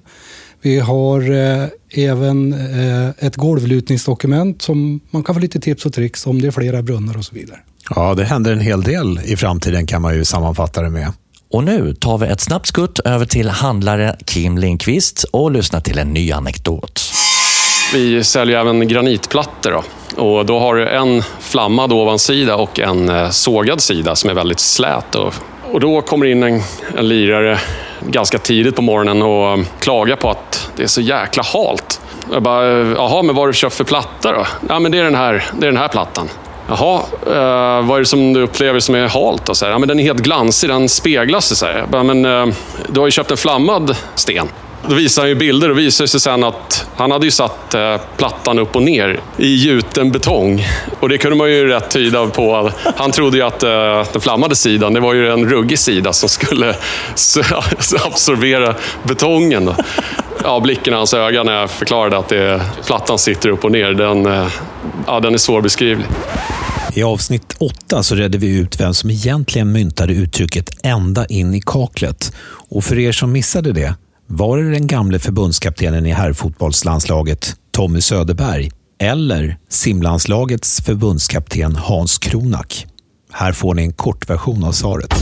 Vi 0.62 0.80
har 0.80 1.32
eh, 1.32 1.68
även 1.90 2.54
eh, 2.54 3.10
ett 3.20 3.36
golvlutningsdokument 3.36 4.62
som 4.62 5.00
man 5.10 5.24
kan 5.24 5.36
få 5.36 5.42
lite 5.42 5.60
tips 5.60 5.86
och 5.86 5.94
tricks 5.94 6.28
om 6.28 6.42
det 6.42 6.48
är 6.48 6.52
flera 6.52 6.82
brunnar 6.82 7.18
och 7.18 7.26
så 7.26 7.36
vidare. 7.36 7.60
Ja, 7.96 8.14
det 8.14 8.26
händer 8.26 8.52
en 8.52 8.60
hel 8.60 8.84
del 8.84 9.20
i 9.26 9.36
framtiden 9.36 9.86
kan 9.86 10.02
man 10.02 10.16
ju 10.16 10.26
sammanfatta 10.26 10.82
det 10.82 10.90
med. 10.90 11.14
Och 11.52 11.64
nu 11.64 11.94
tar 11.94 12.18
vi 12.18 12.28
ett 12.28 12.42
snabbt 12.42 12.68
skutt 12.68 13.00
över 13.00 13.26
till 13.26 13.50
handlare 13.50 14.16
Kim 14.26 14.58
Lindqvist 14.58 15.26
och 15.32 15.52
lyssnar 15.52 15.80
till 15.80 16.00
en 16.00 16.14
ny 16.14 16.32
anekdot. 16.32 17.02
Vi 17.94 18.24
säljer 18.24 18.60
även 18.60 18.88
granitplattor. 18.88 19.72
Då. 19.72 19.84
Och 20.24 20.46
då 20.46 20.60
har 20.60 20.76
du 20.76 20.90
en 20.90 21.24
flammad 21.40 21.94
ovansida 21.94 22.56
och 22.56 22.80
en 22.80 23.10
eh, 23.10 23.30
sågad 23.30 23.82
sida 23.82 24.16
som 24.16 24.30
är 24.30 24.34
väldigt 24.34 24.60
slät. 24.60 25.16
Och, 25.16 25.34
och 25.72 25.80
då 25.80 26.02
kommer 26.02 26.26
in 26.26 26.44
en, 26.44 26.62
en 26.98 27.08
lirare 27.08 27.60
ganska 28.10 28.38
tidigt 28.38 28.76
på 28.76 28.82
morgonen 28.82 29.22
och 29.22 29.60
eh, 29.60 29.66
klagar 29.80 30.16
på 30.16 30.30
att 30.30 30.70
det 30.76 30.84
är 30.84 30.88
så 30.88 31.02
jäkla 31.02 31.44
halt. 31.44 32.02
Jag 32.32 32.44
bara, 32.44 32.82
eh, 32.82 32.88
jaha, 32.88 33.24
men 33.24 33.36
vad 33.36 33.44
har 33.44 33.48
du 33.48 33.54
köpt 33.54 33.76
för 33.76 33.84
platta 33.84 34.32
då? 34.32 34.46
Ja, 34.70 34.80
men 34.80 34.92
det 34.92 34.98
är 35.00 35.04
den 35.04 35.16
här, 35.16 35.46
det 35.60 35.66
är 35.66 35.72
den 35.72 35.82
här 35.82 35.88
plattan. 35.88 36.30
Jaha, 36.68 37.02
eh, 37.26 37.88
vad 37.88 37.98
är 37.98 38.00
det 38.00 38.06
som 38.06 38.34
du 38.34 38.42
upplever 38.42 38.80
som 38.80 38.96
är 38.96 39.08
halt? 39.08 39.46
då? 39.46 39.56
så 39.56 39.66
här, 39.66 39.72
ja, 39.72 39.80
men 39.80 39.88
den 39.88 40.00
är 40.00 40.04
helt 40.04 40.20
glansig, 40.20 40.70
den 40.70 40.90
speglas. 40.90 41.58
Så 41.58 41.66
här. 41.66 41.86
Ja, 41.92 42.04
men, 42.04 42.26
eh, 42.26 42.46
du 42.88 43.00
har 43.00 43.08
ju 43.08 43.12
köpt 43.12 43.32
en 43.32 43.38
flammad 43.38 43.96
sten. 44.16 44.48
Då 44.90 44.96
visar 44.96 45.22
han 45.22 45.30
ju 45.30 45.36
bilder 45.36 45.70
och 45.72 45.78
visar 45.78 46.06
sig 46.06 46.20
sen 46.20 46.44
att 46.44 46.88
han 46.96 47.12
hade 47.12 47.26
ju 47.26 47.32
satt 47.32 47.74
eh, 47.74 47.98
plattan 48.18 48.60
upp 48.60 48.76
och 48.76 48.84
ner 48.84 49.20
i 49.38 49.56
gjuten 49.56 50.12
betong. 50.12 50.66
Och 51.00 51.10
det 51.10 51.18
kunde 51.18 51.38
man 51.38 51.50
ju 51.52 51.68
rätt 51.68 51.90
tyda 51.90 52.28
på. 52.28 52.72
Han 52.96 53.12
trodde 53.12 53.38
ju 53.38 53.44
att 53.44 53.64
eh, 53.64 54.04
den 54.12 54.22
flammade 54.22 54.56
sidan, 54.56 54.94
det 54.94 55.00
var 55.00 55.14
ju 55.14 55.32
en 55.32 55.50
ruggig 55.50 55.80
sida 55.80 56.14
som 56.14 56.30
skulle 56.30 56.76
absorbera 58.06 58.76
betongen. 59.04 59.66
Då. 59.66 59.76
Ja, 60.44 60.60
blicken 60.60 60.94
i 60.94 60.98
hans 60.98 61.14
öga 61.14 61.44
när 61.44 61.54
jag 61.54 61.70
förklarade 61.70 62.18
att 62.18 62.30
det, 62.30 62.62
plattan 62.86 63.20
sitter 63.20 63.50
upp 63.50 63.66
och 63.66 63.72
ner, 63.72 63.92
den, 63.94 64.26
eh, 64.26 64.48
ja, 65.08 65.20
den 65.20 65.34
är 65.34 65.38
svårbeskrivlig. 65.38 66.08
I 66.94 67.04
avsnitt 67.04 67.56
8 67.60 68.04
så 68.04 68.16
redde 68.16 68.38
vi 68.38 68.58
ut 68.58 68.80
vem 68.80 68.94
som 68.94 69.10
egentligen 69.10 69.72
myntade 69.72 70.14
uttrycket 70.14 70.70
”ända 70.84 71.26
in 71.26 71.54
i 71.54 71.62
kaklet”. 71.66 72.34
Och 72.70 72.84
för 72.84 73.00
er 73.00 73.12
som 73.12 73.32
missade 73.32 73.72
det, 73.72 73.96
var 74.28 74.58
det 74.58 74.72
den 74.72 74.88
gamle 74.88 75.20
förbundskaptenen 75.20 76.06
i 76.06 76.12
herrfotbollslandslaget 76.12 77.56
Tommy 77.72 78.02
Söderberg 78.02 78.72
eller 79.00 79.58
simlandslagets 79.70 80.82
förbundskapten 80.82 81.76
Hans 81.76 82.18
Kronak? 82.18 82.86
Här 83.32 83.52
får 83.52 83.74
ni 83.74 83.82
en 83.82 83.94
kortversion 83.94 84.64
av 84.64 84.72
svaret. 84.72 85.14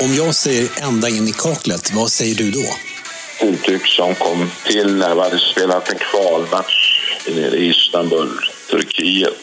Om 0.00 0.14
jag 0.14 0.34
säger 0.34 0.70
ända 0.82 1.08
in 1.08 1.28
i 1.28 1.32
kaklet, 1.32 1.92
vad 1.94 2.10
säger 2.12 2.34
du 2.34 2.50
då? 2.50 2.64
Uttryck 3.40 3.86
som 3.86 4.14
kom 4.14 4.50
till 4.66 4.96
när 4.96 5.14
vi 5.14 5.20
hade 5.20 5.38
spelat 5.38 5.88
en 5.88 5.98
kvalmatch 5.98 7.00
nere 7.28 7.56
i 7.56 7.70
Istanbul, 7.70 8.30
Turkiet. 8.70 9.40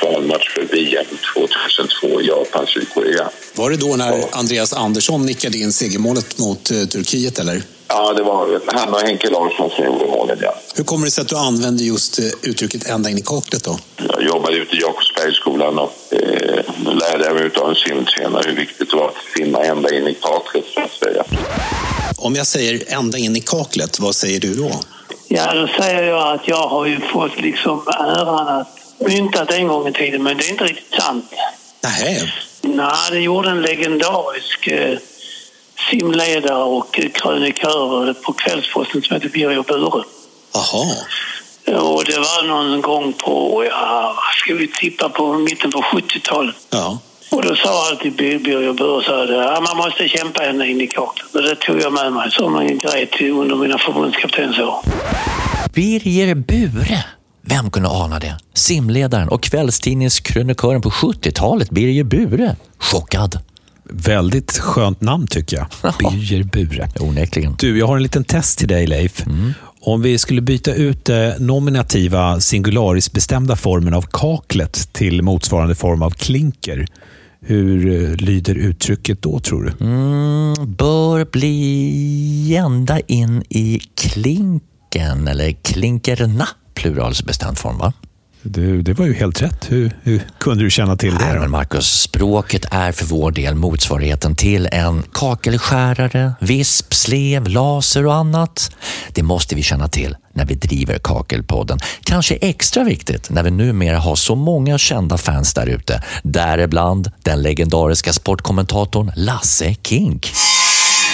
Kvalmatch 0.00 0.54
för 0.54 0.62
VM 0.62 1.06
2002, 1.34 2.22
Japan, 2.22 2.66
Sydkorea. 2.66 3.30
Var 3.54 3.70
det 3.70 3.76
då 3.76 3.96
när 3.96 4.24
Andreas 4.36 4.72
Andersson 4.72 5.26
nickade 5.26 5.58
in 5.58 5.72
segermålet 5.72 6.38
mot 6.38 6.70
uh, 6.70 6.84
Turkiet, 6.84 7.38
eller? 7.38 7.62
Ja, 7.92 8.12
det 8.12 8.22
var 8.22 8.60
han 8.66 8.94
och 8.94 9.00
Henke 9.00 9.30
Larsson 9.30 9.70
som 9.70 9.84
gjorde 9.84 10.06
målet, 10.06 10.38
ja. 10.42 10.54
Hur 10.74 10.84
kommer 10.84 11.04
det 11.04 11.10
sig 11.10 11.22
att 11.22 11.28
du 11.28 11.36
använder 11.36 11.84
just 11.84 12.18
uh, 12.18 12.24
uttrycket 12.42 12.88
ända 12.88 13.10
in 13.10 13.18
i 13.18 13.22
kaklet 13.22 13.64
då? 13.64 13.78
Jag 13.96 14.22
jobbade 14.22 14.56
ute 14.56 14.76
i 14.76 14.80
Jakobsbergsskolan 14.80 15.78
och 15.78 15.92
eh, 16.10 16.64
lärde 16.84 17.24
jag 17.24 17.34
mig 17.34 17.50
av 17.56 17.68
en 17.68 17.74
simtränare 17.74 18.42
hur 18.46 18.56
viktigt 18.56 18.90
det 18.90 18.96
var 18.96 19.08
att 19.08 19.14
simma 19.36 19.64
ända 19.64 19.94
in 19.94 20.06
i 20.06 20.14
kaklet, 20.14 20.64
så 20.74 20.80
att 20.80 20.92
säga. 20.92 21.24
Om 22.16 22.34
jag 22.34 22.46
säger 22.46 22.82
ända 22.86 23.18
in 23.18 23.36
i 23.36 23.40
kaklet, 23.40 24.00
vad 24.00 24.14
säger 24.14 24.40
du 24.40 24.54
då? 24.54 24.70
Ja, 25.28 25.54
då 25.54 25.68
säger 25.82 26.02
jag 26.02 26.34
att 26.34 26.48
jag 26.48 26.68
har 26.68 26.86
ju 26.86 27.00
fått 27.00 27.40
liksom 27.40 27.82
äran 27.88 28.48
att 28.48 28.68
mynta 28.98 29.44
det 29.44 29.56
en 29.56 29.68
gång 29.68 29.88
i 29.88 29.92
tiden, 29.92 30.22
men 30.22 30.36
det 30.36 30.44
är 30.44 30.50
inte 30.50 30.64
riktigt 30.64 31.00
sant. 31.02 31.30
Nej. 31.82 32.32
Nej, 32.62 33.10
det 33.10 33.18
gjorde 33.18 33.50
en 33.50 33.62
legendarisk 33.62 34.66
eh, 34.66 34.98
simledare 35.90 36.62
och 36.62 36.94
krönikör 37.14 38.12
på 38.12 38.32
Kvällsposten 38.32 39.02
som 39.02 39.14
heter 39.14 39.28
Birger 39.28 39.62
Bure. 39.62 40.04
Jaha. 40.54 40.86
Och 41.80 42.04
det 42.04 42.18
var 42.18 42.46
någon 42.48 42.80
gång 42.80 43.12
på, 43.12 43.64
ja, 43.70 44.14
ska 44.42 44.54
vi 44.54 44.68
tippa 44.68 45.08
på 45.08 45.34
mitten 45.34 45.70
på 45.70 45.78
70-talet. 45.78 46.56
Ja. 46.70 46.98
Och 47.30 47.42
då 47.42 47.56
sa 47.56 47.88
alltid 47.88 48.16
Birger 48.16 48.72
Bure 48.72 49.04
så 49.04 49.14
att 49.22 49.30
ja, 49.30 49.60
man 49.60 49.76
måste 49.76 50.08
kämpa 50.08 50.44
ända 50.44 50.66
in 50.66 50.80
i 50.80 50.86
kaklet. 50.86 51.34
Och 51.34 51.42
det 51.42 51.56
tog 51.56 51.80
jag 51.80 51.92
med 51.92 52.12
mig 52.12 52.30
som 52.30 52.56
en 52.56 52.78
grej 52.78 53.06
till 53.06 53.30
under 53.30 53.56
mina 53.56 53.78
förbundskaptensår. 53.78 54.74
Birger 55.74 56.34
Bure. 56.34 57.04
Vem 57.42 57.70
kunde 57.70 57.88
ana 57.88 58.18
det? 58.18 58.38
Simledaren 58.54 59.28
och 59.28 59.42
kvällstidningskrönikören 59.42 60.82
på 60.82 60.90
70-talet, 60.90 61.70
Birger 61.70 62.04
Bure. 62.04 62.56
Chockad. 62.78 63.38
Väldigt 63.92 64.58
skönt 64.58 65.00
namn 65.00 65.26
tycker 65.26 65.56
jag. 65.56 65.94
Birger 65.98 66.42
Bure. 66.42 66.88
Onekligen. 67.00 67.54
Du, 67.58 67.78
jag 67.78 67.86
har 67.86 67.96
en 67.96 68.02
liten 68.02 68.24
test 68.24 68.58
till 68.58 68.68
dig 68.68 68.86
Leif. 68.86 69.24
Om 69.82 70.02
vi 70.02 70.18
skulle 70.18 70.40
byta 70.40 70.74
ut 70.74 71.04
det 71.04 71.36
nominativa 71.38 72.40
singularisbestämda 72.40 73.56
formen 73.56 73.94
av 73.94 74.04
kaklet 74.10 74.92
till 74.92 75.22
motsvarande 75.22 75.74
form 75.74 76.02
av 76.02 76.10
klinker. 76.10 76.86
Hur 77.46 78.10
eh, 78.10 78.16
lyder 78.16 78.54
uttrycket 78.54 79.22
då 79.22 79.40
tror 79.40 79.62
du? 79.62 79.84
Mm, 79.84 80.54
bör 80.76 81.24
bli 81.24 82.56
ända 82.56 83.00
in 83.00 83.44
i 83.48 83.80
klinken, 83.94 85.28
eller 85.28 85.52
klinkerna, 85.52 86.48
pluralsbestämd 86.74 87.58
form 87.58 87.78
va? 87.78 87.92
Du, 88.42 88.82
det 88.82 88.92
var 88.92 89.06
ju 89.06 89.14
helt 89.14 89.42
rätt. 89.42 89.66
Hur, 89.68 89.96
hur 90.02 90.22
kunde 90.38 90.64
du 90.64 90.70
känna 90.70 90.96
till 90.96 91.14
det? 91.14 91.24
Nej, 91.24 91.38
men 91.38 91.50
Marcus, 91.50 92.00
språket 92.00 92.64
är 92.70 92.92
för 92.92 93.04
vår 93.04 93.30
del 93.30 93.54
motsvarigheten 93.54 94.36
till 94.36 94.68
en 94.72 95.02
kakelskärare, 95.12 96.32
visp, 96.40 96.94
slev, 96.94 97.48
laser 97.48 98.06
och 98.06 98.14
annat. 98.14 98.76
Det 99.12 99.22
måste 99.22 99.54
vi 99.54 99.62
känna 99.62 99.88
till 99.88 100.16
när 100.32 100.44
vi 100.44 100.54
driver 100.54 100.98
Kakelpodden. 100.98 101.78
Kanske 102.04 102.34
extra 102.34 102.84
viktigt 102.84 103.30
när 103.30 103.42
vi 103.42 103.50
numera 103.50 103.98
har 103.98 104.16
så 104.16 104.34
många 104.34 104.78
kända 104.78 105.18
fans 105.18 105.54
där 105.54 105.66
ute. 105.66 106.02
Däribland 106.22 107.10
den 107.22 107.42
legendariska 107.42 108.12
sportkommentatorn 108.12 109.12
Lasse 109.16 109.74
Kink. 109.82 110.32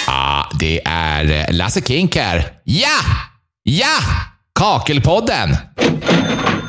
Ja, 0.07 0.51
det 0.61 0.81
är 0.85 1.53
Lasse 1.53 1.81
Kink 1.81 2.17
här. 2.17 2.47
Ja! 2.65 2.99
Ja! 3.63 3.99
Kakelpodden! 4.57 5.57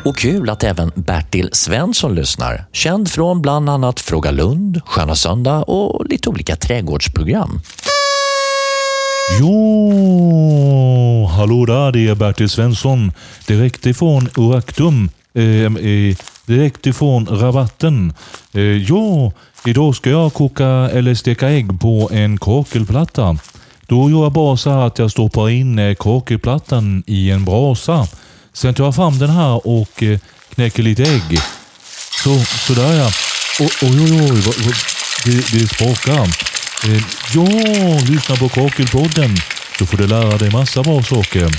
Och 0.05 0.17
kul 0.17 0.49
att 0.49 0.63
även 0.63 0.91
Bertil 0.95 1.49
Svensson 1.51 2.15
lyssnar. 2.15 2.65
Känd 2.71 3.09
från 3.11 3.41
bland 3.41 3.69
annat 3.69 3.99
Fråga 3.99 4.31
Lund, 4.31 4.81
Sköna 4.85 5.15
Söndag 5.15 5.63
och 5.63 6.05
lite 6.05 6.29
olika 6.29 6.55
trädgårdsprogram. 6.55 7.59
Jo, 9.39 11.25
hallå 11.25 11.65
där, 11.65 11.91
det 11.91 12.07
är 12.07 12.15
Bertil 12.15 12.49
Svensson. 12.49 13.11
Direkt 13.47 13.85
ifrån 13.85 14.29
Oraktum. 14.37 15.09
Eh, 15.33 15.43
eh, 15.43 16.15
direkt 16.45 16.85
ifrån 16.85 17.25
rabatten. 17.25 18.13
Eh, 18.53 18.61
ja, 18.61 19.31
idag 19.65 19.95
ska 19.95 20.09
jag 20.09 20.33
koka 20.33 20.67
eller 20.67 21.15
steka 21.15 21.49
ägg 21.49 21.81
på 21.81 22.09
en 22.13 22.37
kakelplatta. 22.37 23.37
Då 23.87 24.09
gör 24.09 24.23
jag 24.23 24.31
bara 24.31 24.57
så 24.57 24.69
här 24.69 24.87
att 24.87 24.99
jag 24.99 25.11
stoppar 25.11 25.49
in 25.49 25.79
eh, 25.79 25.95
kakelplattan 25.95 27.03
i 27.07 27.31
en 27.31 27.45
brasa. 27.45 28.07
Sen 28.53 28.73
tar 28.73 28.83
jag 28.83 28.95
fram 28.95 29.19
den 29.19 29.29
här 29.29 29.67
och 29.67 30.03
eh, 30.03 30.19
knäcker 30.55 30.83
lite 30.83 31.03
ägg. 31.03 31.39
Så, 32.23 32.39
sådär 32.39 32.93
ja. 32.93 33.09
Oj, 33.59 33.69
oj, 33.81 34.21
oj, 34.21 34.41
oj 34.47 34.73
det, 35.25 35.51
det 35.51 35.67
sprakar. 35.67 36.23
Eh, 36.85 37.03
ja, 37.33 37.45
lyssna 38.09 38.35
på 38.35 38.49
Kakelpodden 38.49 39.37
Då 39.79 39.85
får 39.85 39.97
du 39.97 40.07
lära 40.07 40.37
dig 40.37 40.51
massa 40.51 40.83
bra 40.83 41.03
saker. 41.03 41.49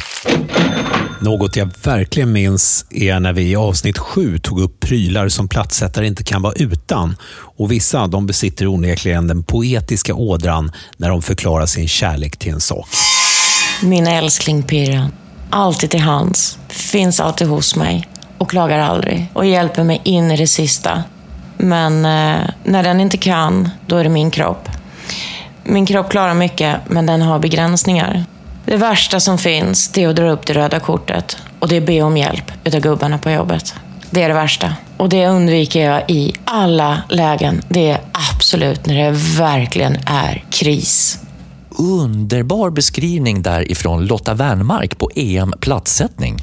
Något 1.21 1.57
jag 1.57 1.71
verkligen 1.85 2.33
minns 2.33 2.87
är 2.91 3.21
när 3.21 3.33
vi 3.33 3.51
i 3.51 3.57
avsnitt 3.57 3.99
sju 3.99 4.39
tog 4.39 4.61
upp 4.61 4.81
prylar 4.81 5.29
som 5.29 5.49
plattsättare 5.49 6.07
inte 6.07 6.25
kan 6.25 6.43
vara 6.43 6.53
utan. 6.57 7.17
Och 7.57 7.73
Vissa 7.73 8.07
de 8.07 8.27
besitter 8.27 8.67
onekligen 8.67 9.27
den 9.27 9.43
poetiska 9.43 10.15
ådran 10.15 10.73
när 10.97 11.09
de 11.09 11.23
förklarar 11.23 11.67
sin 11.67 11.89
kärlek 11.89 12.37
till 12.37 12.53
en 12.53 12.61
sak. 12.61 12.89
Min 13.83 14.07
älskling 14.07 14.63
Pirra. 14.63 15.11
Alltid 15.51 15.91
till 15.91 16.01
hands. 16.01 16.59
Finns 16.69 17.21
alltid 17.21 17.47
hos 17.47 17.77
mig. 17.77 18.09
Och 18.39 18.51
klagar 18.51 18.79
aldrig. 18.79 19.27
Och 19.33 19.47
hjälper 19.47 19.85
mig 19.85 20.01
in 20.05 20.31
i 20.31 20.37
det 20.37 20.47
sista. 20.47 21.03
Men 21.57 22.05
eh, 22.05 22.51
när 22.65 22.83
den 22.83 23.01
inte 23.01 23.17
kan, 23.17 23.69
då 23.87 23.97
är 23.97 24.05
det 24.05 24.11
min 24.11 24.31
kropp. 24.31 24.69
Min 25.65 25.87
kropp 25.87 26.11
klarar 26.11 26.35
mycket, 26.35 26.77
men 26.89 27.07
den 27.07 27.23
har 27.23 27.39
begränsningar. 27.39 28.25
Det 28.69 28.77
värsta 28.77 29.21
som 29.21 29.39
finns, 29.39 29.89
det 29.89 30.03
är 30.03 30.09
att 30.09 30.17
dra 30.17 30.31
upp 30.31 30.47
det 30.47 30.53
röda 30.53 30.81
kortet. 30.81 31.37
Och 31.59 31.69
det 31.69 31.77
är 31.77 31.81
be 31.81 32.03
om 32.03 32.17
hjälp 32.17 32.53
utav 32.65 32.81
gubbarna 32.81 33.19
på 33.19 33.31
jobbet. 33.31 33.75
Det 34.11 34.23
är 34.23 34.29
det 34.29 34.35
värsta. 34.35 34.75
Och 34.97 35.09
det 35.09 35.29
undviker 35.29 35.85
jag 35.85 36.11
i 36.11 36.33
alla 36.45 37.03
lägen. 37.09 37.63
Det 37.69 37.91
är 37.91 38.01
absolut 38.35 38.87
när 38.87 38.95
det 38.95 39.11
verkligen 39.39 39.97
är 40.07 40.45
kris. 40.51 41.19
Underbar 41.71 42.71
beskrivning 42.71 43.43
därifrån 43.43 44.07
Lotta 44.07 44.35
Wernmark 44.35 44.99
på 44.99 45.11
EM 45.15 45.53
platssättning. 45.61 46.37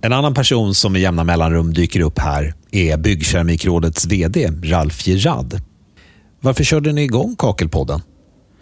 En 0.00 0.12
annan 0.12 0.34
person 0.34 0.74
som 0.74 0.92
med 0.92 1.02
jämna 1.02 1.24
mellanrum 1.24 1.74
dyker 1.74 2.00
upp 2.00 2.18
här 2.18 2.54
är 2.70 2.96
Byggkeramikrådets 2.96 4.06
VD 4.06 4.50
Ralf 4.64 5.06
Gerard. 5.06 5.54
Varför 6.40 6.64
körde 6.64 6.92
ni 6.92 7.02
igång 7.02 7.36
Kakelpodden? 7.38 8.02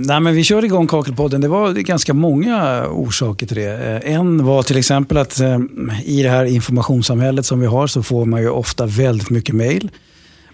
Nej, 0.00 0.20
men 0.20 0.34
vi 0.34 0.44
körde 0.44 0.66
igång 0.66 0.86
Kakelpodden. 0.86 1.40
Det 1.40 1.48
var 1.48 1.72
ganska 1.72 2.14
många 2.14 2.86
orsaker 2.88 3.46
till 3.46 3.56
det. 3.56 4.00
Eh, 4.04 4.14
en 4.14 4.44
var 4.44 4.62
till 4.62 4.76
exempel 4.76 5.16
att 5.16 5.40
eh, 5.40 5.58
i 6.04 6.22
det 6.22 6.28
här 6.28 6.44
informationssamhället 6.44 7.46
som 7.46 7.60
vi 7.60 7.66
har 7.66 7.86
så 7.86 8.02
får 8.02 8.24
man 8.24 8.40
ju 8.40 8.48
ofta 8.48 8.86
väldigt 8.86 9.30
mycket 9.30 9.54
mejl. 9.54 9.90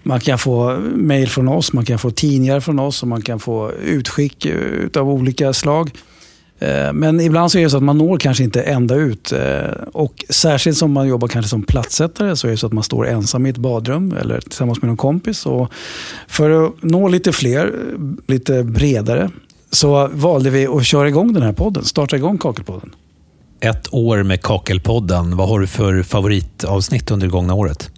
Man 0.03 0.19
kan 0.19 0.39
få 0.39 0.77
mejl 0.95 1.29
från 1.29 1.47
oss, 1.47 1.73
man 1.73 1.85
kan 1.85 1.99
få 1.99 2.11
tidningar 2.11 2.59
från 2.59 2.79
oss 2.79 3.01
och 3.01 3.07
man 3.07 3.21
kan 3.21 3.39
få 3.39 3.71
utskick 3.71 4.45
eh, 4.45 5.01
av 5.01 5.09
olika 5.09 5.53
slag. 5.53 5.91
Eh, 6.59 6.93
men 6.93 7.19
ibland 7.19 7.51
så 7.51 7.57
är 7.57 7.63
det 7.63 7.69
så 7.69 7.77
att 7.77 7.83
man 7.83 7.97
når 7.97 8.17
kanske 8.17 8.43
inte 8.43 8.61
ända 8.61 8.95
ut. 8.95 9.31
Eh, 9.31 9.71
och 9.91 10.25
särskilt 10.29 10.77
som 10.77 10.91
man 10.91 11.07
jobbar 11.07 11.27
kanske 11.27 11.49
som 11.49 11.63
plattsättare 11.63 12.35
så 12.35 12.47
är 12.47 12.51
det 12.51 12.57
så 12.57 12.67
att 12.67 12.73
man 12.73 12.83
står 12.83 13.07
ensam 13.07 13.45
i 13.45 13.49
ett 13.49 13.57
badrum 13.57 14.15
eller 14.21 14.41
tillsammans 14.41 14.81
med 14.81 14.87
någon 14.87 14.97
kompis. 14.97 15.45
Och 15.45 15.71
för 16.27 16.65
att 16.65 16.83
nå 16.83 17.07
lite 17.07 17.31
fler, 17.31 17.73
lite 18.27 18.63
bredare, 18.63 19.29
så 19.71 20.09
valde 20.13 20.49
vi 20.49 20.67
att 20.67 20.85
köra 20.85 21.07
igång 21.07 21.33
den 21.33 21.43
här 21.43 21.53
podden. 21.53 21.83
Starta 21.83 22.15
igång 22.15 22.37
Kakelpodden. 22.37 22.95
Ett 23.59 23.93
år 23.93 24.23
med 24.23 24.41
Kakelpodden. 24.41 25.37
Vad 25.37 25.49
har 25.49 25.59
du 25.59 25.67
för 25.67 26.03
favoritavsnitt 26.03 27.11
under 27.11 27.27
det 27.27 27.31
gångna 27.31 27.53
året? 27.53 27.91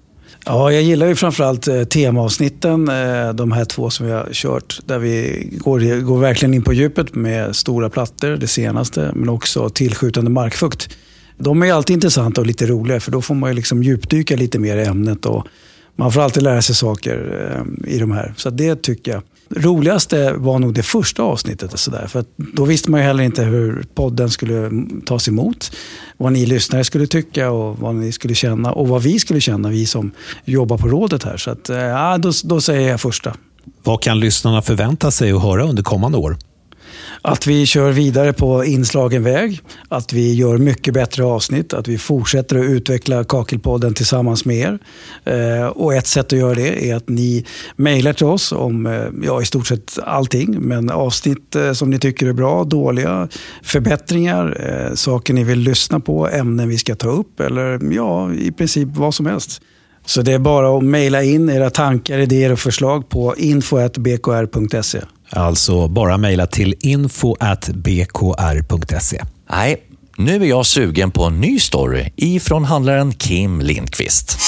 Ja, 0.50 0.72
jag 0.72 0.84
gillar 0.84 1.08
ju 1.08 1.16
framförallt 1.16 1.68
eh, 1.68 1.84
temaavsnitten, 1.84 2.90
eh, 2.90 3.34
de 3.34 3.52
här 3.52 3.66
två 3.66 3.90
som 3.90 4.06
vi 4.06 4.12
har 4.12 4.30
kört. 4.32 4.80
Där 4.86 5.00
vi 5.00 5.48
går, 5.52 6.02
går 6.02 6.20
verkligen 6.20 6.54
in 6.54 6.62
på 6.62 6.74
djupet 6.74 7.16
med 7.16 7.56
stora 7.56 7.90
plattor, 7.90 8.30
det 8.30 8.48
senaste, 8.48 9.12
men 9.16 9.30
också 9.30 9.70
tillskjutande 9.70 10.32
markfukt. 10.32 10.90
De 11.38 11.64
är 11.64 11.74
alltid 11.74 11.94
intressanta 11.94 12.42
och 12.42 12.48
lite 12.48 12.66
roliga, 12.66 13.00
för 13.00 13.12
då 13.12 13.22
får 13.22 13.36
man 13.36 13.50
ju 13.50 13.54
liksom 13.56 13.84
djupdyka 13.84 14.36
lite 14.36 14.60
mer 14.60 14.78
i 14.78 14.86
ämnet. 14.86 15.26
Och 15.26 15.48
man 15.96 16.12
får 16.12 16.22
alltid 16.22 16.44
lära 16.44 16.62
sig 16.62 16.76
saker 16.76 17.46
eh, 17.86 17.94
i 17.96 18.00
de 18.00 18.12
här. 18.12 18.34
Så 18.38 18.50
det 18.50 18.82
tycker 18.82 19.12
jag. 19.12 19.22
Roligaste 19.50 20.34
var 20.34 20.60
nog 20.60 20.74
det 20.74 20.84
första 20.84 21.24
avsnittet. 21.24 21.74
Och 21.74 21.80
så 21.80 21.92
där, 21.92 22.08
för 22.08 22.20
att 22.20 22.28
då 22.38 22.66
visste 22.66 22.92
man 22.92 23.00
ju 23.00 23.06
heller 23.06 23.24
inte 23.24 23.44
hur 23.44 23.86
podden 23.96 24.30
skulle 24.30 24.72
tas 25.06 25.28
emot. 25.28 25.72
Vad 26.18 26.34
ni 26.34 26.46
lyssnare 26.46 26.84
skulle 26.84 27.08
tycka 27.08 27.52
och 27.52 27.80
vad 27.80 27.96
ni 27.96 28.12
skulle 28.12 28.36
känna. 28.36 28.72
Och 28.72 28.88
vad 28.88 29.04
vi 29.04 29.20
skulle 29.20 29.42
känna, 29.42 29.70
vi 29.70 29.86
som 29.86 30.12
jobbar 30.46 30.78
på 30.78 30.88
rådet 30.88 31.24
här. 31.24 31.38
Så 31.38 31.52
att, 31.52 31.70
eh, 31.70 31.78
ja, 31.78 32.18
då, 32.18 32.32
då 32.44 32.62
säger 32.62 32.90
jag 32.90 33.02
första. 33.02 33.34
Vad 33.84 34.02
kan 34.02 34.20
lyssnarna 34.20 34.62
förvänta 34.62 35.12
sig 35.12 35.32
att 35.32 35.42
höra 35.42 35.64
under 35.64 35.84
kommande 35.84 36.18
år? 36.18 36.38
Att 37.22 37.48
vi 37.48 37.66
kör 37.66 37.92
vidare 37.92 38.34
på 38.34 38.66
inslagen 38.66 39.24
väg, 39.24 39.62
att 39.90 40.14
vi 40.14 40.34
gör 40.34 40.58
mycket 40.58 40.94
bättre 40.94 41.24
avsnitt, 41.24 41.74
att 41.74 41.88
vi 41.88 41.98
fortsätter 41.98 42.60
att 42.60 42.66
utveckla 42.66 43.24
Kakelpodden 43.24 43.94
tillsammans 43.94 44.46
med 44.46 44.58
er. 44.58 44.80
Eh, 45.24 45.68
och 45.68 45.94
ett 45.94 46.08
sätt 46.08 46.34
att 46.34 46.40
göra 46.40 46.56
det 46.56 46.90
är 46.90 46.96
att 46.96 47.10
ni 47.10 47.46
mejlar 47.76 48.14
till 48.14 48.26
oss 48.26 48.52
om 48.52 48.86
eh, 48.86 49.02
ja, 49.24 49.42
i 49.42 49.46
stort 49.46 49.68
sett 49.68 50.00
allting. 50.04 50.58
Men 50.60 50.90
avsnitt 50.90 51.56
eh, 51.56 51.74
som 51.74 51.90
ni 51.90 52.00
tycker 52.00 52.28
är 52.28 52.34
bra, 52.34 52.64
dåliga, 52.64 53.28
förbättringar, 53.64 54.58
eh, 54.60 54.94
saker 54.96 55.34
ni 55.34 55.44
vill 55.44 55.60
lyssna 55.60 56.00
på, 56.00 56.28
ämnen 56.28 56.70
vi 56.70 56.78
ska 56.78 56.96
ta 56.96 57.10
upp 57.10 57.40
eller 57.40 57.94
ja, 57.94 58.34
i 58.34 58.52
princip 58.52 58.90
vad 58.96 59.14
som 59.14 59.26
helst. 59.26 59.62
Så 60.06 60.22
det 60.22 60.34
är 60.34 60.40
bara 60.40 60.78
att 60.78 60.84
mejla 60.84 61.24
in 61.24 61.50
era 61.50 61.70
tankar, 61.70 62.20
idéer 62.20 62.52
och 62.52 62.60
förslag 62.60 63.10
på 63.10 63.36
info.bkr.se. 63.38 65.02
Alltså 65.30 65.88
bara 65.88 66.18
mejla 66.18 66.48
till 66.48 66.76
info.bkr.se. 66.80 67.42
Nej, 69.50 69.84
nu 70.18 70.44
är 70.44 70.46
jag 70.46 70.66
sugen 70.66 71.12
på 71.12 71.24
en 71.24 71.42
ny 71.42 71.60
story 71.60 72.12
ifrån 72.16 72.66
handlaren 72.66 73.14
Kim 73.14 73.62
Lindqvist. 73.62 74.40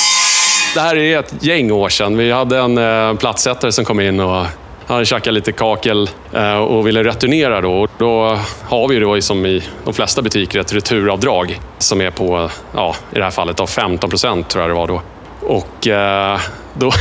Det 0.74 0.80
här 0.80 0.96
är 0.96 1.20
ett 1.20 1.34
gäng 1.42 1.72
år 1.72 1.90
sedan. 1.90 2.18
Vi 2.18 2.32
hade 2.32 2.58
en 2.58 2.78
eh, 2.78 3.14
plattsättare 3.16 3.72
som 3.72 3.86
kom 3.86 4.00
in 4.00 4.20
och 4.20 4.46
han 4.90 4.96
hade 4.96 5.06
käkat 5.06 5.34
lite 5.34 5.52
kakel 5.52 6.10
eh, 6.34 6.58
och 6.58 6.88
ville 6.88 7.04
returnera. 7.04 7.62
Då. 7.62 7.72
Och 7.72 7.90
då 7.98 8.40
har 8.64 8.88
vi 8.88 9.00
då 9.00 9.22
som 9.22 9.46
i 9.46 9.64
de 9.86 9.94
flesta 9.94 10.22
butiker 10.22 10.60
ett 10.60 10.74
returavdrag 10.74 11.60
som 11.78 12.02
är 12.02 12.12
på, 12.12 12.50
ja, 12.76 12.96
i 13.12 13.16
det 13.16 13.24
här 13.24 13.32
fallet 13.32 13.58
då 13.58 13.68
15 13.68 14.10
procent 14.10 14.50
tror 14.50 14.62
jag 14.62 14.70
det 14.70 14.76
var 14.76 14.88
då. 14.88 15.02
Och 15.42 15.88
eh, 15.88 16.40
då, 16.74 16.92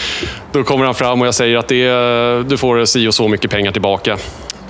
då 0.52 0.64
kommer 0.64 0.84
han 0.84 0.94
fram 0.94 1.20
och 1.20 1.26
jag 1.26 1.34
säger 1.34 1.56
att 1.56 1.68
det 1.68 1.86
är, 1.86 2.42
du 2.42 2.56
får 2.56 2.84
si 2.84 3.08
och 3.08 3.14
så 3.14 3.28
mycket 3.28 3.50
pengar 3.50 3.72
tillbaka. 3.72 4.16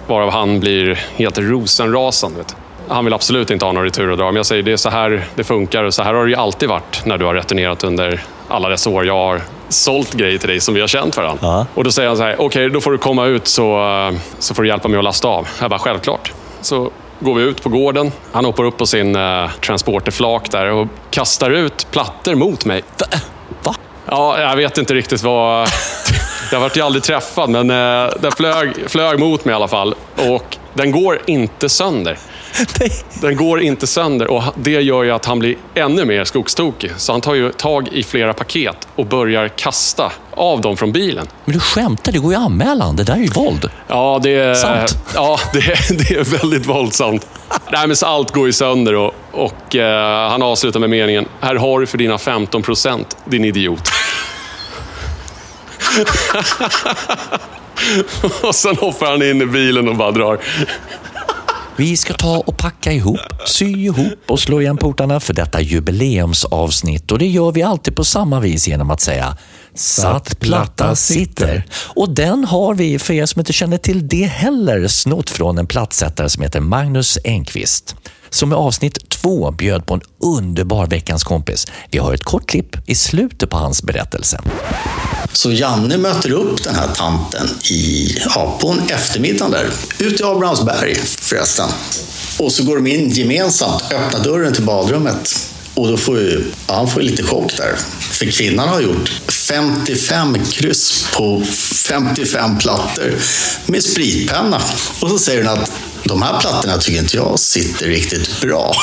Varav 0.07 0.31
han 0.31 0.61
blir 0.61 0.95
helt 1.17 1.39
rosenrasande. 1.39 2.41
Han 2.89 3.05
vill 3.05 3.15
absolut 3.15 3.51
inte 3.51 3.65
ha 3.65 3.73
några 3.73 3.87
returavdrag, 3.87 4.27
men 4.27 4.37
jag 4.37 4.47
säger 4.47 4.63
det 4.63 4.73
är 4.73 4.77
så 4.77 4.91
här 4.91 5.25
det 5.35 5.45
funkar 5.45 5.85
och 5.85 5.95
så 5.95 6.03
här 6.03 6.15
har 6.15 6.25
det 6.25 6.31
ju 6.31 6.37
alltid 6.37 6.69
varit 6.69 7.03
när 7.05 7.19
du 7.19 7.25
har 7.25 7.35
returnerat 7.35 7.85
under 7.85 8.23
alla 8.49 8.69
dessa 8.69 8.91
år 8.91 9.07
jag 9.07 9.15
har 9.15 9.41
sålt 9.69 10.15
grejer 10.15 10.39
till 10.39 10.49
dig 10.49 10.61
som 10.61 10.75
vi 10.75 10.81
har 10.81 10.89
känt 10.89 11.17
varandra. 11.17 11.47
Och 11.75 11.85
då 11.85 11.91
säger 11.91 12.09
han 12.09 12.17
så 12.17 12.23
här, 12.23 12.41
okej 12.41 12.71
då 12.71 12.81
får 12.81 12.93
du 12.93 12.99
komma 12.99 13.27
ut 13.27 13.47
så, 13.49 13.89
eh, 14.09 14.19
så 14.39 14.55
får 14.55 14.63
du 14.63 14.69
hjälpa 14.69 14.89
mig 14.89 14.99
att 14.99 15.05
lasta 15.05 15.29
av. 15.29 15.49
Jag 15.61 15.71
bara, 15.71 15.79
självklart. 15.79 16.33
Så 16.61 16.91
går 17.21 17.35
vi 17.35 17.43
ut 17.43 17.63
på 17.63 17.69
gården. 17.69 18.13
Han 18.33 18.45
hoppar 18.45 18.65
upp 18.65 18.77
på 18.77 18.87
sin 18.87 19.17
eh, 19.17 19.51
transporterflak 19.61 20.51
där 20.51 20.67
och 20.67 20.89
kastar 21.11 21.51
ut 21.51 21.87
plattor 21.91 22.35
mot 22.35 22.65
mig. 22.65 22.83
Va? 23.63 23.75
Ja, 24.07 24.41
jag 24.41 24.57
vet 24.57 24.79
inte 24.79 24.95
riktigt 24.95 25.23
vad... 25.23 25.69
Jag 26.53 26.61
vart 26.61 26.77
ju 26.77 26.81
aldrig 26.81 27.03
träffad, 27.03 27.51
men 27.51 27.71
eh, 27.71 28.11
den 28.21 28.33
flög, 28.33 28.73
flög 28.87 29.19
mot 29.19 29.45
mig 29.45 29.53
i 29.53 29.57
alla 29.57 29.69
fall. 29.69 29.95
Och 30.17 30.57
den 30.75 30.91
går 30.91 31.21
inte 31.27 31.69
sönder. 31.69 32.19
Den 33.21 33.37
går 33.37 33.61
inte 33.61 33.87
sönder 33.87 34.31
och 34.31 34.43
det 34.55 34.71
gör 34.71 35.03
ju 35.03 35.11
att 35.11 35.25
han 35.25 35.39
blir 35.39 35.57
ännu 35.75 36.05
mer 36.05 36.25
skogstokig. 36.25 36.91
Så 36.97 37.13
han 37.13 37.21
tar 37.21 37.35
ju 37.35 37.53
tag 37.53 37.89
i 37.93 38.03
flera 38.03 38.35
paket 38.35 38.89
och 38.95 39.07
börjar 39.07 39.49
kasta 39.49 40.13
av 40.31 40.61
dem 40.61 40.77
från 40.77 40.93
bilen. 40.93 41.27
Men 41.45 41.55
du 41.55 41.61
skämtar, 41.61 42.13
det 42.13 42.19
går 42.19 42.33
ju 42.33 42.39
att 42.39 42.45
anmäla 42.45 42.85
han. 42.85 42.97
Det 42.97 43.05
där 43.05 43.15
är 43.15 43.19
ju 43.19 43.29
våld. 43.29 43.71
Ja, 43.89 44.21
det 44.23 44.31
är, 44.31 44.55
Sant. 44.55 44.99
Ja, 45.15 45.39
det 45.53 45.59
är, 45.59 45.95
det 46.09 46.15
är 46.15 46.25
väldigt 46.25 46.67
våldsamt. 46.67 47.27
Nej, 47.73 47.87
men 47.87 47.97
så 47.97 48.07
allt 48.07 48.31
går 48.31 48.47
ju 48.47 48.53
sönder 48.53 48.95
och, 48.95 49.15
och 49.33 49.77
eh, 49.77 50.31
han 50.31 50.43
avslutar 50.43 50.81
med 50.81 50.91
meningen. 50.91 51.27
Här 51.41 51.55
har 51.55 51.81
du 51.81 51.87
för 51.87 51.99
dina 51.99 52.19
15 52.19 52.63
procent, 52.63 53.17
din 53.25 53.45
idiot. 53.45 53.91
och 58.43 58.55
sen 58.55 58.77
hoppar 58.77 59.07
han 59.07 59.23
in 59.23 59.43
i 59.43 59.47
bilen 59.47 59.89
och 59.89 59.97
bara 59.97 60.11
drar. 60.11 60.39
Vi 61.79 61.97
ska 61.97 62.15
ta 62.15 62.39
och 62.39 62.57
packa 62.57 62.93
ihop, 62.93 63.21
sy 63.47 63.65
ihop 63.65 64.19
och 64.27 64.41
slå 64.41 64.61
igen 64.61 64.77
portarna 64.77 65.21
för 65.21 65.35
detta 65.35 65.61
jubileumsavsnitt. 65.61 67.13
Och 67.13 67.19
det 67.19 67.27
gör 67.27 67.53
vi 67.53 67.63
alltid 67.63 67.97
på 67.97 68.05
samma 68.05 68.41
vis 68.41 68.69
genom 68.69 68.91
att 68.91 69.01
säga 69.01 69.37
Satt 69.75 70.41
platta 70.41 70.97
sitter. 70.97 71.65
Och 71.73 72.11
den 72.11 72.45
har 72.45 72.75
vi, 72.75 72.99
för 72.99 73.15
er 73.15 73.27
som 73.27 73.41
inte 73.41 73.53
känner 73.53 73.79
till 73.79 74.09
det 74.09 74.25
heller, 74.25 74.89
snott 74.89 75.31
från 75.31 75.59
en 75.59 75.67
plattsättare 75.67 76.29
som 76.29 76.43
heter 76.43 76.61
Magnus 76.61 77.19
Engqvist. 77.25 77.97
Som 78.31 78.53
i 78.53 78.55
avsnitt 78.55 79.11
två 79.11 79.51
bjöd 79.51 79.87
på 79.87 79.95
en 79.95 80.01
underbar 80.23 80.87
veckans 80.87 81.25
kompis. 81.25 81.67
Vi 81.91 81.99
har 81.99 82.15
ett 82.15 82.25
kort 82.25 82.51
klipp 82.51 82.77
i 82.87 82.95
slutet 82.95 83.51
på 83.51 83.57
hans 83.57 83.83
berättelse. 83.83 84.41
Så 85.33 85.53
Janne 85.53 85.97
möter 85.97 86.31
upp 86.31 86.65
den 86.65 86.75
här 86.75 86.89
tanten 86.89 87.47
i, 87.71 88.09
ja, 88.35 88.59
på 88.61 88.69
en 88.69 88.81
eftermiddag 88.89 89.49
där, 89.49 89.67
ute 89.99 90.23
i 90.23 90.27
Abrahamsberg 90.27 90.95
förresten. 90.95 91.69
Och 92.39 92.53
så 92.53 92.65
går 92.65 92.77
de 92.77 92.87
in 92.87 93.09
gemensamt, 93.11 93.83
öppnar 93.93 94.25
dörren 94.25 94.53
till 94.53 94.65
badrummet. 94.65 95.55
Och 95.79 95.89
då 95.89 95.97
får 95.97 96.19
ju, 96.19 96.45
ja, 96.67 96.75
han 96.75 96.89
får 96.89 97.03
ju 97.03 97.09
lite 97.09 97.23
chock 97.23 97.57
där. 97.57 97.79
För 98.01 98.27
kvinnan 98.27 98.69
har 98.69 98.81
gjort 98.81 99.13
55 99.29 100.45
kryss 100.45 101.07
på 101.13 101.43
55 101.89 102.59
plattor 102.59 103.15
med 103.67 103.85
spritpenna. 103.85 104.63
Och 105.01 105.11
så 105.11 105.19
säger 105.19 105.45
hon 105.45 105.59
att 105.59 105.73
de 106.05 106.23
här 106.23 106.41
plattorna 106.41 106.79
tycker 106.79 106.99
inte 106.99 107.17
jag 107.17 107.39
sitter 107.39 107.87
riktigt 107.87 108.41
bra. 108.41 108.75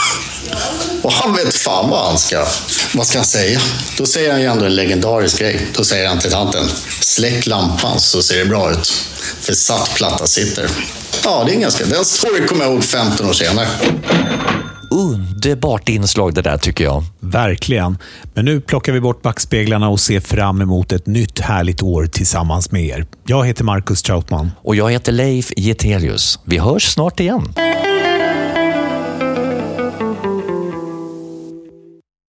Och 1.02 1.12
han 1.14 1.36
vet 1.36 1.56
fan 1.56 1.90
vad 1.90 2.06
han 2.08 2.18
ska, 2.18 2.46
vad 2.94 3.08
ska 3.08 3.18
han 3.18 3.26
säga? 3.26 3.62
Då 3.98 4.06
säger 4.06 4.32
han 4.32 4.42
ju 4.42 4.48
ändå 4.48 4.66
en 4.66 4.76
legendarisk 4.76 5.40
grej. 5.40 5.68
Då 5.74 5.84
säger 5.84 6.08
han 6.08 6.20
till 6.20 6.32
tanten, 6.32 6.66
släck 7.00 7.46
lampan 7.46 8.00
så 8.00 8.22
ser 8.22 8.38
det 8.38 8.46
bra 8.46 8.72
ut. 8.72 8.94
För 9.42 9.54
satt 9.54 9.94
platta 9.96 10.28
sitter. 10.28 10.70
Ja, 11.24 11.44
det 11.46 11.52
är 11.52 11.56
en 11.56 11.62
ganska, 11.62 11.86
den 11.86 12.06
storyn 12.06 12.48
kommer 12.48 12.64
jag 12.66 12.74
ihåg 12.74 12.84
15 12.84 13.30
år 13.30 13.34
senare. 13.34 13.68
Underbart 14.96 15.90
inslag 15.90 16.34
det 16.34 16.42
där 16.42 16.58
tycker 16.58 16.84
jag. 16.84 17.04
Verkligen. 17.20 17.98
Men 18.34 18.46
nu 18.46 18.62
plockar 18.62 18.94
vi 18.94 19.02
bort 19.02 19.22
backspeglarna 19.22 19.90
och 19.90 20.00
ser 20.00 20.20
fram 20.20 20.62
emot 20.62 20.92
ett 20.92 21.08
nytt 21.08 21.40
härligt 21.40 21.84
år 21.84 22.06
tillsammans 22.06 22.72
med 22.72 22.86
er. 22.86 23.06
Jag 23.26 23.46
heter 23.48 23.64
Marcus 23.64 24.04
Trautman. 24.04 24.52
Och 24.62 24.76
jag 24.76 24.92
heter 24.92 25.12
Leif 25.12 25.52
Getelius. 25.58 26.40
Vi 26.44 26.58
hörs 26.58 26.84
snart 26.84 27.20
igen. 27.20 27.54